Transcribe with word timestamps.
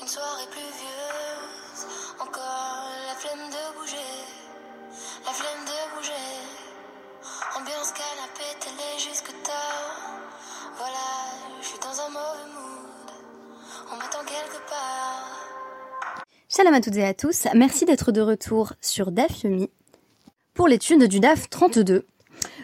Une 0.00 0.08
soirée 0.08 0.48
pluvieuse, 0.50 1.86
encore 2.20 2.90
la 3.06 3.14
flemme 3.14 3.48
de 3.48 3.78
bouger, 3.78 3.96
la 5.24 5.32
flemme 5.32 5.64
de 5.64 5.96
bouger. 5.96 6.12
Ambiance 7.56 7.92
canapé, 7.92 8.44
télé 8.60 8.98
jusque 8.98 9.32
tard. 9.44 10.10
Voilà, 10.76 11.60
je 11.60 11.66
suis 11.66 11.78
dans 11.78 12.00
un 12.00 12.08
mauvais 12.08 12.50
mood. 12.54 13.10
On 13.92 13.96
m'attend 13.96 14.24
quelque 14.24 14.68
part. 14.68 15.46
Shalom 16.48 16.74
à 16.74 16.80
toutes 16.80 16.96
et 16.96 17.04
à 17.04 17.14
tous, 17.14 17.46
merci 17.54 17.84
d'être 17.84 18.10
de 18.10 18.20
retour 18.20 18.72
sur 18.80 19.12
DAF 19.12 19.44
Yomi 19.44 19.70
pour 20.54 20.66
l'étude 20.66 21.04
du 21.04 21.20
DAF 21.20 21.48
32, 21.50 22.06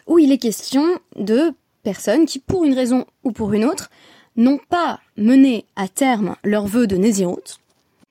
où 0.06 0.18
il 0.18 0.32
est 0.32 0.38
question 0.38 0.84
de 1.16 1.52
personnes 1.82 2.26
qui, 2.26 2.40
pour 2.40 2.64
une 2.64 2.74
raison 2.74 3.06
ou 3.24 3.32
pour 3.32 3.52
une 3.52 3.64
autre, 3.64 3.88
n'ont 4.36 4.60
pas 4.68 5.00
mené 5.16 5.64
à 5.76 5.88
terme 5.88 6.36
leur 6.44 6.66
vœu 6.66 6.86
de 6.86 6.96
Nézirut. 6.96 7.58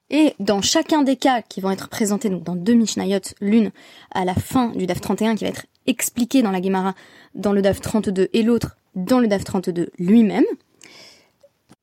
Et 0.09 0.34
dans 0.40 0.62
chacun 0.62 1.04
des 1.04 1.16
cas 1.16 1.42
qui 1.42 1.62
vont 1.62 1.72
être 1.72 1.90
présentés 1.90 2.30
donc 2.30 2.44
dans 2.44 2.55
deux 2.55 2.73
Mishnayot, 2.73 3.20
l'une 3.42 3.72
à 4.12 4.26
la 4.26 4.34
fin 4.34 4.70
du 4.70 4.88
DAF 4.88 5.02
31 5.02 5.36
qui 5.36 5.44
va 5.44 5.52
être 5.52 5.68
expliquée 5.86 6.42
dans 6.42 6.52
la 6.52 6.62
Gemara 6.62 6.95
dans 7.36 7.54
le 7.54 7.62
DAF 7.62 7.80
32 7.80 8.30
et 8.34 8.42
l'autre 8.42 8.78
dans 8.95 9.20
le 9.20 9.28
DAF 9.28 9.44
32 9.44 9.92
lui-même, 10.00 10.45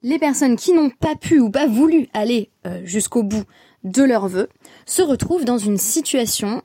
les 0.03 0.19
personnes 0.19 0.57
qui 0.57 0.73
n'ont 0.73 0.91
pas 0.91 1.15
pu 1.15 1.39
ou 1.39 1.51
pas 1.51 1.67
voulu 1.67 2.09
aller 2.15 2.51
euh, 2.67 2.81
jusqu'au 2.85 3.23
bout 3.23 3.45
de 3.85 4.03
leur 4.03 4.29
vœu 4.29 4.49
se 4.87 5.03
retrouvent 5.03 5.45
dans 5.45 5.59
une 5.59 5.79
situation 5.79 6.63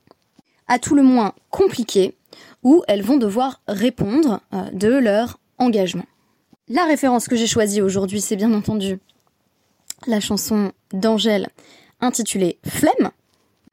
à 0.68 0.80
tout 0.80 0.96
le 0.96 1.04
moins 1.04 1.34
compliquée 1.50 2.16
où 2.64 2.84
elles 2.88 3.04
vont 3.04 3.18
devoir 3.18 3.62
répondre 3.68 4.42
euh, 4.54 4.70
de 4.72 4.88
leur 4.88 5.40
engagement. 5.58 6.06
La 6.74 6.86
référence 6.86 7.28
que 7.28 7.36
j'ai 7.36 7.48
choisie 7.48 7.82
aujourd'hui, 7.82 8.22
c'est 8.22 8.38
bien 8.38 8.54
entendu 8.54 8.98
la 10.08 10.22
chanson 10.22 10.72
d'Angèle 10.94 11.50
intitulée 12.00 12.60
Flemme, 12.66 13.12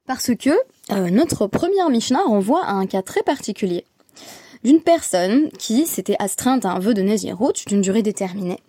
parce 0.05 0.35
que 0.35 0.49
euh, 0.91 1.09
notre 1.09 1.47
première 1.47 1.89
Mishnah 1.89 2.23
renvoie 2.23 2.61
à 2.65 2.73
un 2.73 2.87
cas 2.87 3.01
très 3.01 3.23
particulier 3.23 3.85
d'une 4.65 4.81
personne 4.81 5.49
qui 5.51 5.85
s'était 5.85 6.17
astreinte 6.19 6.65
à 6.65 6.71
un 6.71 6.79
vœu 6.79 6.93
de 6.93 7.01
Nézirut 7.01 7.53
d'une 7.67 7.79
durée 7.79 8.03
déterminée. 8.03 8.59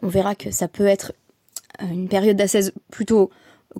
On 0.00 0.08
verra 0.08 0.34
que 0.34 0.50
ça 0.50 0.66
peut 0.66 0.86
être 0.86 1.12
euh, 1.82 1.86
une 1.86 2.08
période 2.08 2.38
d'assaise 2.38 2.72
plutôt 2.90 3.28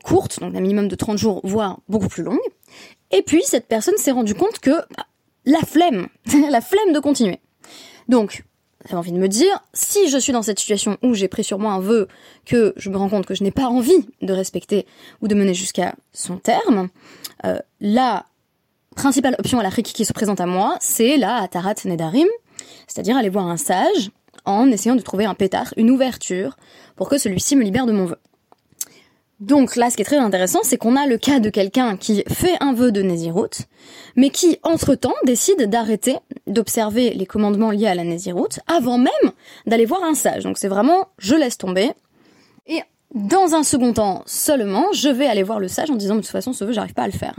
courte, 0.04 0.38
donc 0.38 0.54
un 0.54 0.60
minimum 0.60 0.86
de 0.86 0.96
30 0.96 1.16
jours, 1.16 1.40
voire 1.44 1.80
beaucoup 1.88 2.08
plus 2.08 2.24
longue. 2.24 2.36
Et 3.10 3.22
puis, 3.22 3.42
cette 3.42 3.68
personne 3.68 3.96
s'est 3.96 4.12
rendue 4.12 4.34
compte 4.34 4.58
que 4.58 4.82
bah, 4.98 5.06
la 5.46 5.60
flemme, 5.60 6.08
la 6.50 6.60
flemme 6.60 6.92
de 6.92 7.00
continuer. 7.00 7.40
Donc, 8.08 8.44
j'avais 8.84 8.98
envie 8.98 9.12
de 9.12 9.18
me 9.18 9.28
dire, 9.28 9.62
si 9.72 10.08
je 10.08 10.18
suis 10.18 10.32
dans 10.32 10.42
cette 10.42 10.58
situation 10.58 10.98
où 11.02 11.14
j'ai 11.14 11.28
pris 11.28 11.44
sur 11.44 11.58
moi 11.58 11.72
un 11.72 11.80
vœu 11.80 12.08
que 12.44 12.74
je 12.76 12.90
me 12.90 12.96
rends 12.96 13.08
compte 13.08 13.26
que 13.26 13.34
je 13.34 13.42
n'ai 13.42 13.50
pas 13.50 13.66
envie 13.66 14.06
de 14.20 14.32
respecter 14.32 14.86
ou 15.22 15.28
de 15.28 15.34
mener 15.34 15.54
jusqu'à 15.54 15.94
son 16.12 16.36
terme, 16.36 16.88
euh, 17.44 17.58
la 17.80 18.26
principale 18.94 19.36
option 19.38 19.58
à 19.58 19.62
la 19.62 19.70
qui 19.70 20.04
se 20.04 20.12
présente 20.12 20.40
à 20.40 20.46
moi, 20.46 20.76
c'est 20.80 21.16
la 21.16 21.36
Atarat 21.36 21.74
Nedarim, 21.84 22.28
c'est-à-dire 22.86 23.16
aller 23.16 23.28
voir 23.28 23.46
un 23.46 23.56
sage 23.56 24.10
en 24.44 24.70
essayant 24.70 24.96
de 24.96 25.02
trouver 25.02 25.24
un 25.24 25.34
pétard, 25.34 25.72
une 25.76 25.90
ouverture, 25.90 26.56
pour 26.96 27.08
que 27.08 27.18
celui-ci 27.18 27.56
me 27.56 27.62
libère 27.62 27.86
de 27.86 27.92
mon 27.92 28.04
vœu. 28.04 28.18
Donc 29.40 29.76
là, 29.76 29.90
ce 29.90 29.96
qui 29.96 30.02
est 30.02 30.06
très 30.06 30.16
intéressant, 30.16 30.60
c'est 30.62 30.76
qu'on 30.76 30.96
a 30.96 31.06
le 31.06 31.18
cas 31.18 31.40
de 31.40 31.50
quelqu'un 31.50 31.96
qui 31.96 32.22
fait 32.28 32.56
un 32.60 32.72
vœu 32.72 32.92
de 32.92 33.02
Nézirut, 33.02 33.50
mais 34.16 34.30
qui, 34.30 34.58
entre-temps, 34.62 35.14
décide 35.24 35.68
d'arrêter 35.68 36.16
d'observer 36.46 37.10
les 37.10 37.26
commandements 37.26 37.70
liés 37.70 37.88
à 37.88 37.94
la 37.94 38.04
Nézirut 38.04 38.60
avant 38.66 38.98
même 38.98 39.32
d'aller 39.66 39.86
voir 39.86 40.04
un 40.04 40.14
sage. 40.14 40.44
Donc 40.44 40.56
c'est 40.56 40.68
vraiment, 40.68 41.08
je 41.18 41.34
laisse 41.34 41.58
tomber. 41.58 41.90
Et 42.66 42.80
dans 43.14 43.54
un 43.54 43.62
second 43.62 43.92
temps 43.92 44.22
seulement, 44.26 44.92
je 44.92 45.08
vais 45.08 45.26
aller 45.26 45.44
voir 45.44 45.60
le 45.60 45.68
sage 45.68 45.90
en 45.90 45.94
disant, 45.94 46.16
de 46.16 46.20
toute 46.20 46.30
façon, 46.30 46.52
ce 46.52 46.64
vœu, 46.64 46.72
j'arrive 46.72 46.94
pas 46.94 47.04
à 47.04 47.06
le 47.06 47.12
faire. 47.12 47.36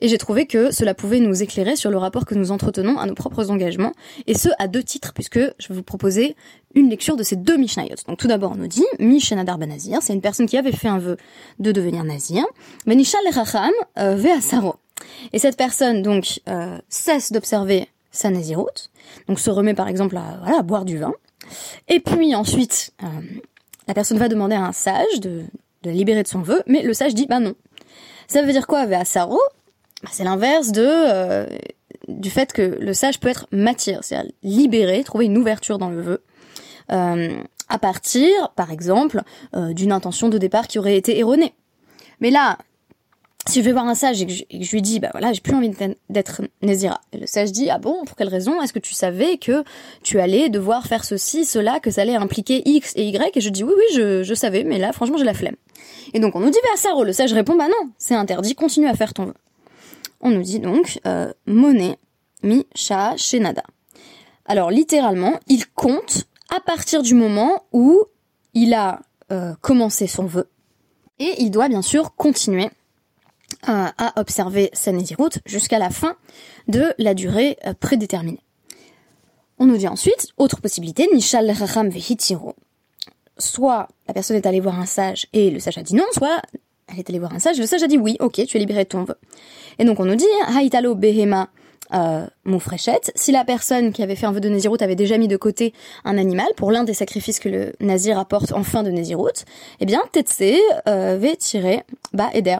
Et 0.00 0.08
j'ai 0.08 0.18
trouvé 0.18 0.46
que 0.46 0.70
cela 0.70 0.94
pouvait 0.94 1.20
nous 1.20 1.42
éclairer 1.42 1.76
sur 1.76 1.90
le 1.90 1.98
rapport 1.98 2.24
que 2.24 2.34
nous 2.34 2.50
entretenons 2.52 2.98
à 2.98 3.06
nos 3.06 3.14
propres 3.14 3.50
engagements, 3.50 3.92
et 4.26 4.34
ce 4.34 4.48
à 4.58 4.68
deux 4.68 4.82
titres, 4.82 5.12
puisque 5.12 5.38
je 5.38 5.68
vais 5.68 5.74
vous 5.74 5.82
proposer 5.82 6.36
une 6.74 6.88
lecture 6.88 7.16
de 7.16 7.22
ces 7.22 7.36
deux 7.36 7.56
Mishnayot. 7.56 7.96
Donc 8.08 8.18
tout 8.18 8.28
d'abord, 8.28 8.52
on 8.52 8.56
nous 8.56 8.68
dit, 8.68 8.84
Mishenadar 8.98 9.58
ben 9.58 9.68
Nazir, 9.68 9.98
c'est 10.02 10.14
une 10.14 10.20
personne 10.20 10.46
qui 10.46 10.56
avait 10.56 10.72
fait 10.72 10.88
un 10.88 10.98
vœu 10.98 11.16
de 11.58 11.72
devenir 11.72 12.04
nazir, 12.04 12.44
Benishal 12.86 13.20
Racham 13.32 13.72
euh, 13.98 14.14
Ve'asaro. 14.14 14.76
Et 15.32 15.38
cette 15.38 15.56
personne, 15.56 16.02
donc, 16.02 16.40
euh, 16.48 16.78
cesse 16.88 17.32
d'observer 17.32 17.88
sa 18.12 18.30
naziroute, 18.30 18.90
donc 19.28 19.40
se 19.40 19.50
remet 19.50 19.74
par 19.74 19.88
exemple 19.88 20.16
à, 20.16 20.38
voilà, 20.42 20.62
boire 20.62 20.84
du 20.84 20.98
vin, 20.98 21.12
et 21.88 22.00
puis 22.00 22.34
ensuite, 22.34 22.92
euh, 23.02 23.06
la 23.88 23.94
personne 23.94 24.18
va 24.18 24.28
demander 24.28 24.54
à 24.54 24.64
un 24.64 24.72
sage 24.72 25.20
de, 25.20 25.42
de 25.82 25.90
la 25.90 25.92
libérer 25.92 26.22
de 26.22 26.28
son 26.28 26.40
vœu, 26.40 26.62
mais 26.66 26.82
le 26.82 26.94
sage 26.94 27.14
dit, 27.14 27.26
bah 27.26 27.40
non, 27.40 27.54
ça 28.28 28.42
veut 28.42 28.52
dire 28.52 28.66
quoi, 28.66 28.86
Ve'asaro 28.86 29.40
bah, 30.02 30.10
C'est 30.12 30.24
l'inverse 30.24 30.72
de 30.72 30.86
euh, 30.86 31.46
du 32.08 32.30
fait 32.30 32.52
que 32.52 32.62
le 32.62 32.94
sage 32.94 33.20
peut 33.20 33.28
être 33.28 33.46
matière, 33.52 34.02
c'est-à-dire 34.02 34.32
libérer, 34.42 35.04
trouver 35.04 35.26
une 35.26 35.36
ouverture 35.36 35.78
dans 35.78 35.90
le 35.90 36.00
vœu. 36.00 36.22
Euh, 36.90 37.36
à 37.68 37.78
partir, 37.78 38.50
par 38.56 38.70
exemple, 38.70 39.22
euh, 39.54 39.72
d'une 39.72 39.92
intention 39.92 40.28
de 40.28 40.38
départ 40.38 40.66
qui 40.66 40.78
aurait 40.78 40.96
été 40.96 41.18
erronée. 41.18 41.54
Mais 42.20 42.30
là, 42.30 42.58
si 43.48 43.60
je 43.60 43.64
vais 43.64 43.72
voir 43.72 43.86
un 43.86 43.94
sage 43.94 44.22
et 44.22 44.26
que 44.26 44.32
je, 44.32 44.72
lui 44.72 44.82
dis, 44.82 45.00
bah 45.00 45.08
voilà, 45.12 45.32
j'ai 45.32 45.40
plus 45.40 45.54
envie 45.54 45.72
d'être 46.08 46.42
Nézira. 46.62 47.00
Et 47.12 47.18
le 47.18 47.26
sage 47.26 47.50
dit, 47.50 47.70
ah 47.70 47.78
bon, 47.78 48.04
pour 48.04 48.16
quelle 48.16 48.28
raison 48.28 48.62
Est-ce 48.62 48.72
que 48.72 48.78
tu 48.78 48.94
savais 48.94 49.36
que 49.36 49.64
tu 50.02 50.20
allais 50.20 50.48
devoir 50.48 50.86
faire 50.86 51.04
ceci, 51.04 51.44
cela, 51.44 51.80
que 51.80 51.90
ça 51.90 52.02
allait 52.02 52.14
impliquer 52.14 52.62
X 52.64 52.92
et 52.94 53.08
Y? 53.08 53.36
Et 53.36 53.40
je 53.40 53.48
dis, 53.48 53.64
oui, 53.64 53.72
oui, 53.76 53.84
je, 54.24 54.34
savais, 54.34 54.62
mais 54.62 54.78
là, 54.78 54.92
franchement, 54.92 55.18
j'ai 55.18 55.24
la 55.24 55.34
flemme. 55.34 55.56
Et 56.14 56.20
donc 56.20 56.36
on 56.36 56.40
nous 56.40 56.50
dit 56.50 56.58
Versaro, 56.64 57.04
le 57.04 57.12
sage 57.12 57.32
répond 57.32 57.56
bah 57.56 57.68
non, 57.68 57.90
c'est 57.98 58.14
interdit, 58.14 58.54
continue 58.54 58.86
à 58.86 58.94
faire 58.94 59.14
ton 59.14 59.26
vœu. 59.26 59.34
On 60.20 60.30
nous 60.30 60.42
dit 60.42 60.60
donc 60.60 61.00
euh, 61.06 61.32
monnaie 61.46 61.96
mi 62.42 62.66
sha 62.74 63.16
shenada. 63.16 63.62
Alors 64.44 64.70
littéralement, 64.70 65.38
il 65.48 65.66
compte 65.68 66.26
à 66.54 66.60
partir 66.60 67.02
du 67.02 67.14
moment 67.14 67.64
où 67.72 68.02
il 68.54 68.74
a 68.74 69.00
euh, 69.30 69.54
commencé 69.60 70.06
son 70.06 70.26
vœu 70.26 70.48
et 71.18 71.34
il 71.38 71.50
doit 71.50 71.68
bien 71.68 71.82
sûr 71.82 72.14
continuer 72.14 72.70
à 73.62 74.12
observer 74.20 74.70
sa 74.72 74.92
Nézirut 74.92 75.30
jusqu'à 75.46 75.78
la 75.78 75.90
fin 75.90 76.16
de 76.68 76.94
la 76.98 77.14
durée 77.14 77.58
euh, 77.66 77.74
prédéterminée. 77.74 78.42
On 79.58 79.66
nous 79.66 79.76
dit 79.76 79.88
ensuite, 79.88 80.28
autre 80.38 80.60
possibilité, 80.60 81.08
Nishal 81.12 81.50
Racham 81.50 81.88
Vehitiro 81.88 82.54
soit 83.38 83.88
la 84.08 84.14
personne 84.14 84.36
est 84.36 84.46
allée 84.46 84.60
voir 84.60 84.78
un 84.78 84.86
sage 84.86 85.26
et 85.32 85.50
le 85.50 85.58
sage 85.58 85.78
a 85.78 85.82
dit 85.82 85.94
non, 85.94 86.04
soit 86.12 86.40
elle 86.88 86.98
est 86.98 87.08
allée 87.08 87.18
voir 87.18 87.34
un 87.34 87.38
sage, 87.38 87.58
le 87.58 87.66
sage 87.66 87.82
a 87.82 87.86
dit 87.86 87.98
oui, 87.98 88.16
ok, 88.20 88.44
tu 88.46 88.56
es 88.56 88.60
libéré 88.60 88.84
de 88.84 88.88
ton 88.88 89.04
vœu. 89.04 89.16
Et 89.78 89.84
donc 89.84 90.00
on 90.00 90.04
nous 90.04 90.14
dit, 90.14 90.24
haitalo 90.58 90.94
behema 90.94 91.48
euh, 91.94 92.26
moufrechette, 92.44 93.12
si 93.14 93.32
la 93.32 93.44
personne 93.44 93.92
qui 93.92 94.02
avait 94.02 94.16
fait 94.16 94.26
un 94.26 94.32
vœu 94.32 94.40
de 94.40 94.48
Nézirut 94.48 94.78
avait 94.80 94.96
déjà 94.96 95.18
mis 95.18 95.28
de 95.28 95.36
côté 95.36 95.72
un 96.04 96.18
animal 96.18 96.48
pour 96.56 96.72
l'un 96.72 96.84
des 96.84 96.94
sacrifices 96.94 97.38
que 97.38 97.48
le 97.48 97.72
Nazir 97.80 98.18
apporte 98.18 98.52
en 98.52 98.64
fin 98.64 98.82
de 98.82 98.90
Nézirut, 98.90 99.44
eh 99.80 99.86
bien 99.86 100.02
Tetse 100.12 100.42
euh, 100.88 101.18
va 101.20 101.36
tirer 101.36 101.82
bas 102.12 102.30
eder. 102.34 102.58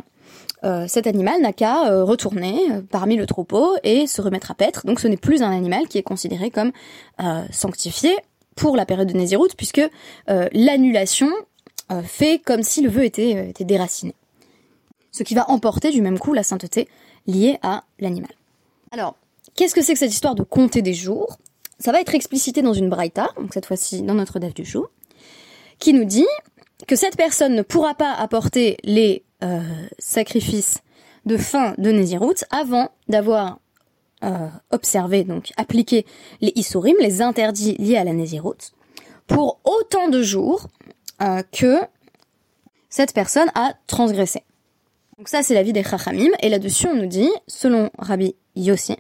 Euh, 0.65 0.87
cet 0.87 1.06
animal 1.06 1.41
n'a 1.41 1.53
qu'à 1.53 1.91
euh, 1.91 2.05
retourner 2.05 2.71
euh, 2.71 2.83
parmi 2.89 3.17
le 3.17 3.27
troupeau 3.27 3.75
et 3.83 4.06
se 4.06 4.23
remettre 4.23 4.50
à 4.53 4.55
paître. 4.55 4.87
Donc 4.87 5.00
ce 5.00 5.09
n'est 5.09 5.17
plus 5.17 5.43
un 5.43 5.50
animal 5.50 5.89
qui 5.89 5.99
est 5.99 6.03
considéré 6.03 6.50
comme 6.50 6.73
sanctifié 7.50 8.15
pour 8.56 8.77
la 8.77 8.84
période 8.84 9.09
de 9.09 9.17
Nézirut, 9.17 9.49
puisque 9.56 9.83
l'annulation 10.27 11.28
fait 12.05 12.41
comme 12.45 12.62
si 12.62 12.83
le 12.83 12.91
vœu 12.91 13.05
était, 13.05 13.50
était 13.50 13.65
déraciné. 13.65 14.15
Ce 15.11 15.23
qui 15.23 15.34
va 15.34 15.49
emporter 15.50 15.91
du 15.91 16.03
même 16.03 16.19
coup 16.19 16.33
la 16.33 16.43
sainteté 16.43 16.89
liée 17.27 17.59
à 17.62 17.84
l'animal. 17.99 18.33
Alors, 18.91 19.15
qu'est-ce 19.55 19.75
que 19.75 19.82
c'est 19.82 19.93
que 19.93 19.99
cette 19.99 20.12
histoire 20.12 20.35
de 20.35 20.43
compter 20.43 20.82
des 20.82 20.94
jours? 20.94 21.38
Ça 21.79 21.93
va 21.93 22.00
être 22.00 22.15
explicité 22.15 22.62
dans 22.62 22.73
une 22.73 22.88
braïta, 22.88 23.29
donc 23.37 23.55
cette 23.55 23.67
fois-ci 23.67 24.03
dans 24.03 24.15
notre 24.15 24.38
daf 24.38 24.55
du 24.55 24.65
jour, 24.65 24.91
qui 25.79 25.93
nous 25.93 26.05
dit 26.05 26.26
que 26.87 26.97
cette 26.97 27.17
personne 27.17 27.55
ne 27.55 27.62
pourra 27.62 27.94
pas 27.94 28.12
apporter 28.12 28.76
les 28.85 29.23
sacrifices 29.99 30.83
de 31.27 31.37
fin 31.37 31.75
de 31.79 31.91
Nézirut 31.91 32.44
avant 32.50 32.91
d'avoir 33.09 33.59
euh, 34.25 34.49
observer, 34.71 35.25
donc 35.25 35.53
appliquer 35.56 36.06
les 36.41 36.53
isurim, 36.55 36.94
les 37.00 37.23
interdits 37.23 37.75
liés 37.79 37.97
à 37.97 38.05
la 38.05 38.12
Nézirut, 38.12 38.73
pour 39.27 39.59
autant 39.65 40.09
de 40.09 40.23
jours 40.23 40.69
euh, 41.21 41.43
que 41.50 41.81
cette 42.89 43.15
personne 43.15 43.50
a 43.55 43.75
transgressé. 43.89 44.44
Donc 45.19 45.29
ça, 45.29 45.43
c'est 45.43 45.55
l'avis 45.55 45.73
des 45.73 45.83
Chachamim, 45.83 46.31
et 46.41 46.49
là-dessus, 46.49 46.87
on 46.89 46.94
nous 46.94 47.06
dit, 47.06 47.31
selon 47.49 47.91
Rabbi 47.99 48.37
Yossi, 48.55 48.97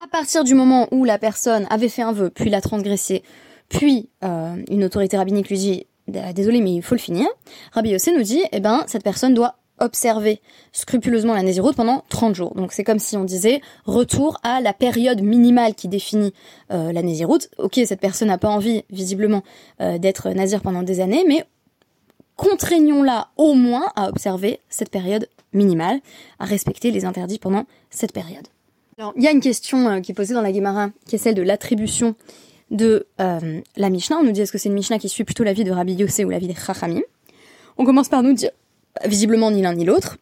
à 0.00 0.08
partir 0.08 0.44
du 0.44 0.54
moment 0.54 0.88
où 0.90 1.04
la 1.04 1.18
personne 1.18 1.66
avait 1.70 1.88
fait 1.88 2.02
un 2.02 2.12
vœu, 2.12 2.30
puis 2.30 2.50
l'a 2.50 2.60
transgressé, 2.60 3.22
puis 3.68 4.08
euh, 4.24 4.56
une 4.68 4.82
autorité 4.82 5.18
rabbinique 5.18 5.50
lui 5.50 5.58
dit, 5.58 5.86
désolé, 6.10 6.60
mais 6.60 6.74
il 6.74 6.82
faut 6.82 6.94
le 6.94 7.00
finir, 7.00 7.26
Rabbi 7.72 7.90
Yossi 7.90 8.12
nous 8.12 8.22
dit, 8.22 8.42
eh 8.52 8.60
ben, 8.60 8.84
cette 8.86 9.02
personne 9.02 9.34
doit 9.34 9.56
observer 9.80 10.40
scrupuleusement 10.72 11.34
la 11.34 11.42
Nézirut 11.42 11.74
pendant 11.74 12.04
30 12.10 12.34
jours. 12.34 12.54
Donc 12.54 12.72
c'est 12.72 12.84
comme 12.84 12.98
si 12.98 13.16
on 13.16 13.24
disait 13.24 13.60
retour 13.86 14.38
à 14.42 14.60
la 14.60 14.72
période 14.72 15.22
minimale 15.22 15.74
qui 15.74 15.88
définit 15.88 16.32
euh, 16.70 16.92
la 16.92 17.02
Nézirut. 17.02 17.40
Ok, 17.58 17.80
cette 17.86 18.00
personne 18.00 18.28
n'a 18.28 18.38
pas 18.38 18.48
envie, 18.48 18.84
visiblement, 18.90 19.42
euh, 19.80 19.98
d'être 19.98 20.28
nazir 20.30 20.60
pendant 20.60 20.82
des 20.82 21.00
années, 21.00 21.24
mais 21.26 21.44
contraignons-la 22.36 23.28
au 23.36 23.54
moins 23.54 23.86
à 23.96 24.08
observer 24.08 24.60
cette 24.68 24.90
période 24.90 25.28
minimale, 25.52 26.00
à 26.38 26.44
respecter 26.44 26.90
les 26.90 27.04
interdits 27.04 27.38
pendant 27.38 27.64
cette 27.90 28.12
période. 28.12 28.46
Alors, 28.98 29.12
il 29.16 29.22
y 29.22 29.28
a 29.28 29.30
une 29.30 29.40
question 29.40 29.88
euh, 29.88 30.00
qui 30.00 30.12
est 30.12 30.14
posée 30.14 30.34
dans 30.34 30.42
la 30.42 30.52
Gemara, 30.52 30.90
qui 31.06 31.16
est 31.16 31.18
celle 31.18 31.34
de 31.34 31.42
l'attribution 31.42 32.14
de 32.70 33.06
euh, 33.20 33.60
la 33.76 33.90
Mishnah. 33.90 34.18
On 34.18 34.24
nous 34.24 34.32
dit 34.32 34.40
est-ce 34.40 34.52
que 34.52 34.58
c'est 34.58 34.68
une 34.68 34.74
Mishnah 34.74 34.98
qui 34.98 35.08
suit 35.08 35.24
plutôt 35.24 35.44
la 35.44 35.52
vie 35.52 35.64
de 35.64 35.72
Rabbi 35.72 35.94
Yossé 35.94 36.24
ou 36.24 36.30
la 36.30 36.38
vie 36.38 36.48
des 36.48 36.54
Chachamim? 36.54 37.02
On 37.78 37.84
commence 37.84 38.08
par 38.08 38.22
nous 38.22 38.32
dire 38.32 38.50
visiblement 39.04 39.50
ni 39.50 39.62
l'un 39.62 39.74
ni 39.74 39.84
l'autre, 39.84 40.18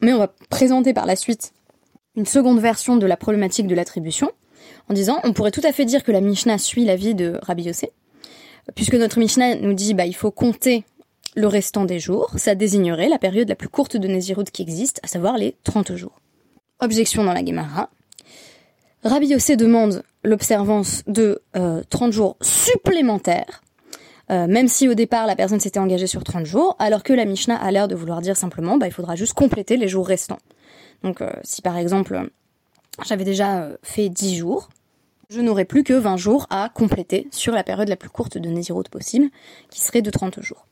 mais 0.00 0.12
on 0.12 0.18
va 0.18 0.32
présenter 0.48 0.92
par 0.92 1.06
la 1.06 1.16
suite 1.16 1.52
une 2.16 2.26
seconde 2.26 2.60
version 2.60 2.96
de 2.96 3.06
la 3.06 3.16
problématique 3.16 3.66
de 3.66 3.74
l'attribution, 3.74 4.30
en 4.88 4.94
disant 4.94 5.20
on 5.24 5.32
pourrait 5.32 5.50
tout 5.50 5.62
à 5.64 5.72
fait 5.72 5.84
dire 5.84 6.04
que 6.04 6.12
la 6.12 6.20
Mishnah 6.20 6.58
suit 6.58 6.84
la 6.84 6.96
vie 6.96 7.14
de 7.14 7.38
Rabbi 7.42 7.64
Yossé, 7.64 7.92
puisque 8.74 8.94
notre 8.94 9.18
Mishnah 9.18 9.56
nous 9.56 9.74
dit 9.74 9.94
bah 9.94 10.06
il 10.06 10.14
faut 10.14 10.30
compter 10.30 10.84
le 11.34 11.46
restant 11.46 11.84
des 11.84 11.98
jours, 11.98 12.30
ça 12.36 12.54
désignerait 12.54 13.08
la 13.08 13.18
période 13.18 13.48
la 13.48 13.54
plus 13.54 13.68
courte 13.68 13.96
de 13.96 14.06
Nézirut 14.06 14.44
qui 14.44 14.62
existe, 14.62 15.00
à 15.02 15.06
savoir 15.06 15.38
les 15.38 15.56
30 15.64 15.96
jours. 15.96 16.20
Objection 16.80 17.24
dans 17.24 17.32
la 17.32 17.44
Gemara. 17.44 17.88
Rabbi 19.04 19.28
Yossé 19.28 19.56
demande 19.56 20.02
l'observance 20.24 21.02
de 21.06 21.42
30 21.54 22.08
euh, 22.08 22.12
jours 22.12 22.36
supplémentaires, 22.40 23.62
euh, 24.30 24.46
même 24.46 24.68
si 24.68 24.88
au 24.88 24.94
départ 24.94 25.26
la 25.26 25.36
personne 25.36 25.60
s'était 25.60 25.80
engagée 25.80 26.06
sur 26.06 26.24
30 26.24 26.46
jours, 26.46 26.76
alors 26.78 27.02
que 27.02 27.12
la 27.12 27.24
Mishnah 27.24 27.56
a 27.56 27.70
l'air 27.70 27.88
de 27.88 27.94
vouloir 27.94 28.20
dire 28.20 28.36
simplement 28.36 28.76
bah, 28.76 28.86
il 28.86 28.92
faudra 28.92 29.16
juste 29.16 29.34
compléter 29.34 29.76
les 29.76 29.88
jours 29.88 30.06
restants. 30.06 30.38
Donc 31.02 31.20
euh, 31.20 31.30
si 31.42 31.62
par 31.62 31.76
exemple 31.76 32.30
j'avais 33.04 33.24
déjà 33.24 33.68
fait 33.82 34.08
10 34.08 34.36
jours, 34.36 34.68
je 35.28 35.40
n'aurais 35.40 35.64
plus 35.64 35.82
que 35.82 35.94
20 35.94 36.16
jours 36.16 36.46
à 36.50 36.68
compléter 36.68 37.26
sur 37.30 37.52
la 37.54 37.64
période 37.64 37.88
la 37.88 37.96
plus 37.96 38.10
courte 38.10 38.38
de 38.38 38.48
Nézirut 38.48 38.84
possible, 38.90 39.28
qui 39.70 39.80
serait 39.80 40.02
de 40.02 40.10
30 40.10 40.40
jours. 40.42 40.66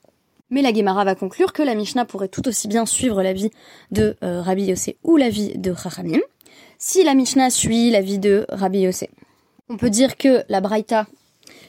Mais 0.50 0.62
la 0.62 0.72
Gemara 0.74 1.04
va 1.04 1.14
conclure 1.14 1.52
que 1.52 1.62
la 1.62 1.74
Mishnah 1.74 2.04
pourrait 2.04 2.28
tout 2.28 2.46
aussi 2.48 2.68
bien 2.68 2.84
suivre 2.84 3.22
l'avis 3.22 3.50
de 3.90 4.16
euh, 4.22 4.42
Rabbi 4.42 4.64
Yossé 4.64 4.98
ou 5.02 5.16
l'avis 5.16 5.56
de 5.56 5.74
Chachamim, 5.74 6.20
si 6.78 7.04
la 7.04 7.14
Mishnah 7.14 7.50
suit 7.50 7.90
l'avis 7.90 8.18
de 8.18 8.46
Rabbi 8.48 8.80
Yossé. 8.80 9.10
On 9.72 9.76
peut 9.76 9.88
dire 9.88 10.16
que 10.16 10.42
la 10.48 10.60
Braïta, 10.60 11.06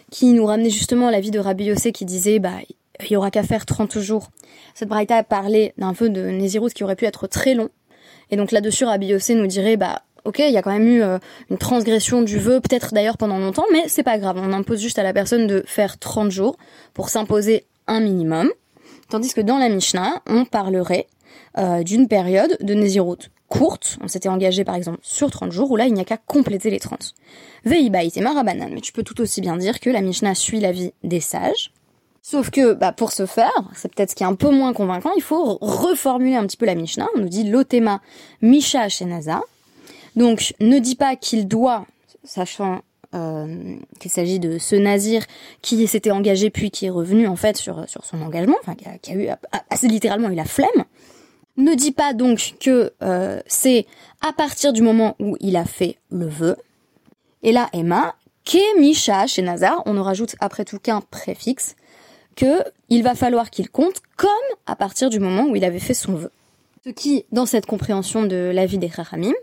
qui 0.09 0.33
nous 0.33 0.47
ramenait 0.47 0.71
justement 0.71 1.11
l'avis 1.11 1.29
de 1.29 1.37
Rabbi 1.37 1.65
Yossé 1.65 1.91
qui 1.91 2.03
disait 2.03 2.39
bah 2.39 2.55
il 2.99 3.11
y 3.11 3.15
aura 3.15 3.29
qu'à 3.29 3.43
faire 3.43 3.67
30 3.67 3.99
jours. 3.99 4.31
Cette 4.73 4.89
Braïta 4.89 5.23
parlait 5.23 5.75
d'un 5.77 5.91
vœu 5.91 6.09
de 6.09 6.31
Nézirut 6.31 6.71
qui 6.71 6.83
aurait 6.83 6.95
pu 6.95 7.05
être 7.05 7.27
très 7.27 7.53
long. 7.53 7.69
Et 8.31 8.37
donc 8.37 8.51
là-dessus, 8.51 8.85
Rabbi 8.85 9.05
Yossé 9.05 9.35
nous 9.35 9.45
dirait 9.45 9.77
bah 9.77 10.01
ok, 10.25 10.39
il 10.39 10.51
y 10.51 10.57
a 10.57 10.63
quand 10.63 10.71
même 10.71 10.87
eu 10.87 11.03
euh, 11.03 11.19
une 11.51 11.59
transgression 11.59 12.23
du 12.23 12.39
vœu, 12.39 12.59
peut-être 12.59 12.91
d'ailleurs 12.91 13.17
pendant 13.17 13.37
longtemps, 13.37 13.65
mais 13.71 13.83
c'est 13.87 14.01
pas 14.01 14.17
grave. 14.17 14.37
On 14.41 14.51
impose 14.51 14.81
juste 14.81 14.97
à 14.97 15.03
la 15.03 15.13
personne 15.13 15.45
de 15.45 15.63
faire 15.67 15.99
30 15.99 16.31
jours 16.31 16.57
pour 16.95 17.09
s'imposer 17.09 17.65
un 17.85 17.99
minimum. 17.99 18.49
Tandis 19.09 19.31
que 19.35 19.41
dans 19.41 19.59
la 19.59 19.69
Mishnah, 19.69 20.23
on 20.25 20.45
parlerait 20.45 21.05
euh, 21.59 21.83
d'une 21.83 22.07
période 22.07 22.57
de 22.61 22.73
Nézirut 22.73 23.29
On 24.01 24.07
s'était 24.07 24.29
engagé 24.29 24.63
par 24.63 24.75
exemple 24.75 24.99
sur 25.01 25.29
30 25.29 25.51
jours 25.51 25.71
où 25.71 25.75
là 25.75 25.85
il 25.85 25.93
n'y 25.93 26.01
a 26.01 26.05
qu'à 26.05 26.17
compléter 26.17 26.69
les 26.69 26.79
30. 26.79 27.13
Veiba 27.65 28.03
et 28.03 28.21
marabanan. 28.21 28.71
Mais 28.73 28.81
tu 28.81 28.91
peux 28.93 29.03
tout 29.03 29.19
aussi 29.21 29.41
bien 29.41 29.57
dire 29.57 29.79
que 29.79 29.89
la 29.89 30.01
Mishnah 30.01 30.35
suit 30.35 30.59
la 30.59 30.71
vie 30.71 30.93
des 31.03 31.19
sages. 31.19 31.71
Sauf 32.23 32.51
que, 32.51 32.73
bah, 32.73 32.91
pour 32.91 33.11
ce 33.11 33.25
faire, 33.25 33.51
c'est 33.75 33.93
peut-être 33.93 34.11
ce 34.11 34.15
qui 34.15 34.21
est 34.21 34.27
un 34.27 34.35
peu 34.35 34.51
moins 34.51 34.73
convaincant, 34.73 35.09
il 35.15 35.23
faut 35.23 35.57
reformuler 35.59 36.35
un 36.35 36.45
petit 36.45 36.57
peu 36.57 36.67
la 36.67 36.75
Mishnah. 36.75 37.07
On 37.15 37.19
nous 37.19 37.29
dit 37.29 37.49
l'otema 37.49 37.99
Misha 38.43 38.89
Shenaza. 38.89 39.41
Donc, 40.15 40.53
ne 40.59 40.77
dis 40.77 40.95
pas 40.95 41.15
qu'il 41.15 41.47
doit, 41.47 41.87
sachant 42.23 42.81
euh, 43.15 43.75
qu'il 43.99 44.11
s'agit 44.11 44.39
de 44.39 44.59
ce 44.59 44.75
nazir 44.75 45.25
qui 45.63 45.87
s'était 45.87 46.11
engagé 46.11 46.51
puis 46.51 46.69
qui 46.69 46.85
est 46.85 46.91
revenu 46.91 47.27
en 47.27 47.35
fait 47.35 47.57
sur, 47.57 47.83
son 47.87 48.21
engagement, 48.21 48.55
enfin 48.61 48.75
qui 48.75 49.11
a 49.11 49.15
eu 49.15 49.27
assez 49.69 49.87
littéralement 49.87 50.29
eu 50.29 50.35
la 50.35 50.45
flemme. 50.45 50.85
Ne 51.57 51.75
dis 51.75 51.91
pas 51.91 52.13
donc 52.13 52.55
que 52.59 52.93
euh, 53.03 53.41
c'est 53.45 53.85
à 54.21 54.33
partir 54.33 54.73
du 54.73 54.81
moment 54.81 55.15
où 55.19 55.37
il 55.39 55.55
a 55.55 55.65
fait 55.65 55.97
le 56.09 56.27
vœu. 56.27 56.55
Et 57.43 57.51
là, 57.51 57.69
Emma, 57.73 58.15
Kemisha 58.43 59.27
chez 59.27 59.41
Nazar, 59.41 59.83
on 59.85 59.93
ne 59.93 59.99
rajoute 59.99 60.35
après 60.39 60.65
tout 60.65 60.79
qu'un 60.79 61.01
préfixe, 61.01 61.75
que 62.35 62.63
il 62.89 63.03
va 63.03 63.15
falloir 63.15 63.49
qu'il 63.49 63.69
compte 63.69 64.01
comme 64.15 64.29
à 64.65 64.75
partir 64.75 65.09
du 65.09 65.19
moment 65.19 65.47
où 65.47 65.55
il 65.55 65.65
avait 65.65 65.79
fait 65.79 65.93
son 65.93 66.13
vœu. 66.13 66.31
Ce 66.85 66.89
qui, 66.89 67.25
dans 67.31 67.45
cette 67.45 67.65
compréhension 67.65 68.23
de 68.23 68.51
la 68.53 68.65
vie 68.65 68.77
des 68.77 68.89
Chachamim, 68.89 69.33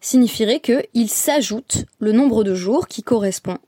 signifierait 0.00 0.60
qu'il 0.60 1.10
s'ajoute 1.10 1.84
le 1.98 2.12
nombre 2.12 2.42
de 2.44 2.54
jours 2.54 2.88
qui 2.88 3.02
correspond 3.02 3.58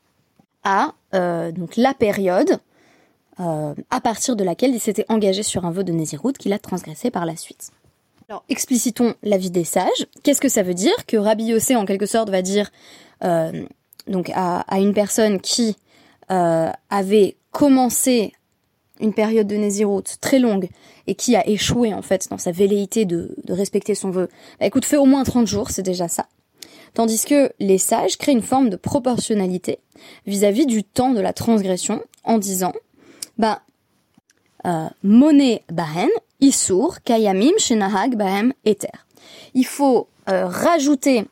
à 0.64 0.94
euh, 1.14 1.52
donc 1.52 1.76
la 1.76 1.92
période 1.92 2.58
euh, 3.40 3.74
à 3.90 4.00
partir 4.00 4.36
de 4.36 4.44
laquelle 4.44 4.74
il 4.74 4.80
s'était 4.80 5.06
engagé 5.08 5.42
sur 5.42 5.64
un 5.64 5.70
vœu 5.70 5.84
de 5.84 5.92
Nézirut 5.92 6.32
qu'il 6.34 6.52
a 6.52 6.58
transgressé 6.58 7.10
par 7.10 7.26
la 7.26 7.36
suite. 7.36 7.70
Alors, 8.28 8.44
explicitons 8.48 9.14
l'avis 9.22 9.50
des 9.50 9.64
sages. 9.64 10.06
Qu'est-ce 10.22 10.40
que 10.40 10.48
ça 10.48 10.62
veut 10.62 10.74
dire 10.74 11.06
Que 11.06 11.16
Rabbi 11.16 11.44
Yossé, 11.44 11.76
en 11.76 11.84
quelque 11.84 12.06
sorte, 12.06 12.30
va 12.30 12.42
dire 12.42 12.70
euh, 13.24 13.64
donc 14.06 14.30
à, 14.34 14.60
à, 14.60 14.78
une 14.78 14.94
personne 14.94 15.40
qui 15.40 15.76
avait 16.88 17.36
commencé 17.50 18.32
une 19.02 19.12
période 19.12 19.46
de 19.46 19.56
Nézirut 19.56 20.04
très 20.20 20.38
longue 20.38 20.68
et 21.06 21.14
qui 21.14 21.36
a 21.36 21.46
échoué 21.46 21.92
en 21.92 22.02
fait 22.02 22.28
dans 22.30 22.38
sa 22.38 22.52
velléité 22.52 23.04
de, 23.04 23.34
respecter 23.48 23.94
son 23.94 24.10
vœu, 24.10 24.28
bah, 24.60 24.66
écoute, 24.66 24.84
fais 24.84 24.96
au 24.96 25.04
moins 25.04 25.24
30 25.24 25.46
jours, 25.46 25.70
c'est 25.70 25.82
déjà 25.82 26.08
ça. 26.08 26.26
Tandis 26.94 27.24
que 27.24 27.52
les 27.58 27.78
sages 27.78 28.16
créent 28.18 28.32
une 28.32 28.42
forme 28.42 28.70
de 28.70 28.76
proportionnalité 28.76 29.78
vis-à-vis 30.26 30.66
du 30.66 30.84
temps 30.84 31.12
de 31.12 31.20
la 31.20 31.32
transgression 31.32 32.02
en 32.22 32.38
disant, 32.38 32.72
bah, 33.38 33.62
euh, 34.66 34.88
moné 35.02 35.64
bahen, 35.70 36.08
isur, 36.40 37.02
kayamim, 37.02 37.56
shenahag, 37.58 38.16
bahem, 38.16 38.52
ether. 38.64 38.88
Il 39.54 39.66
faut 39.66 40.08
euh, 40.28 40.46
rajouter 40.46 41.26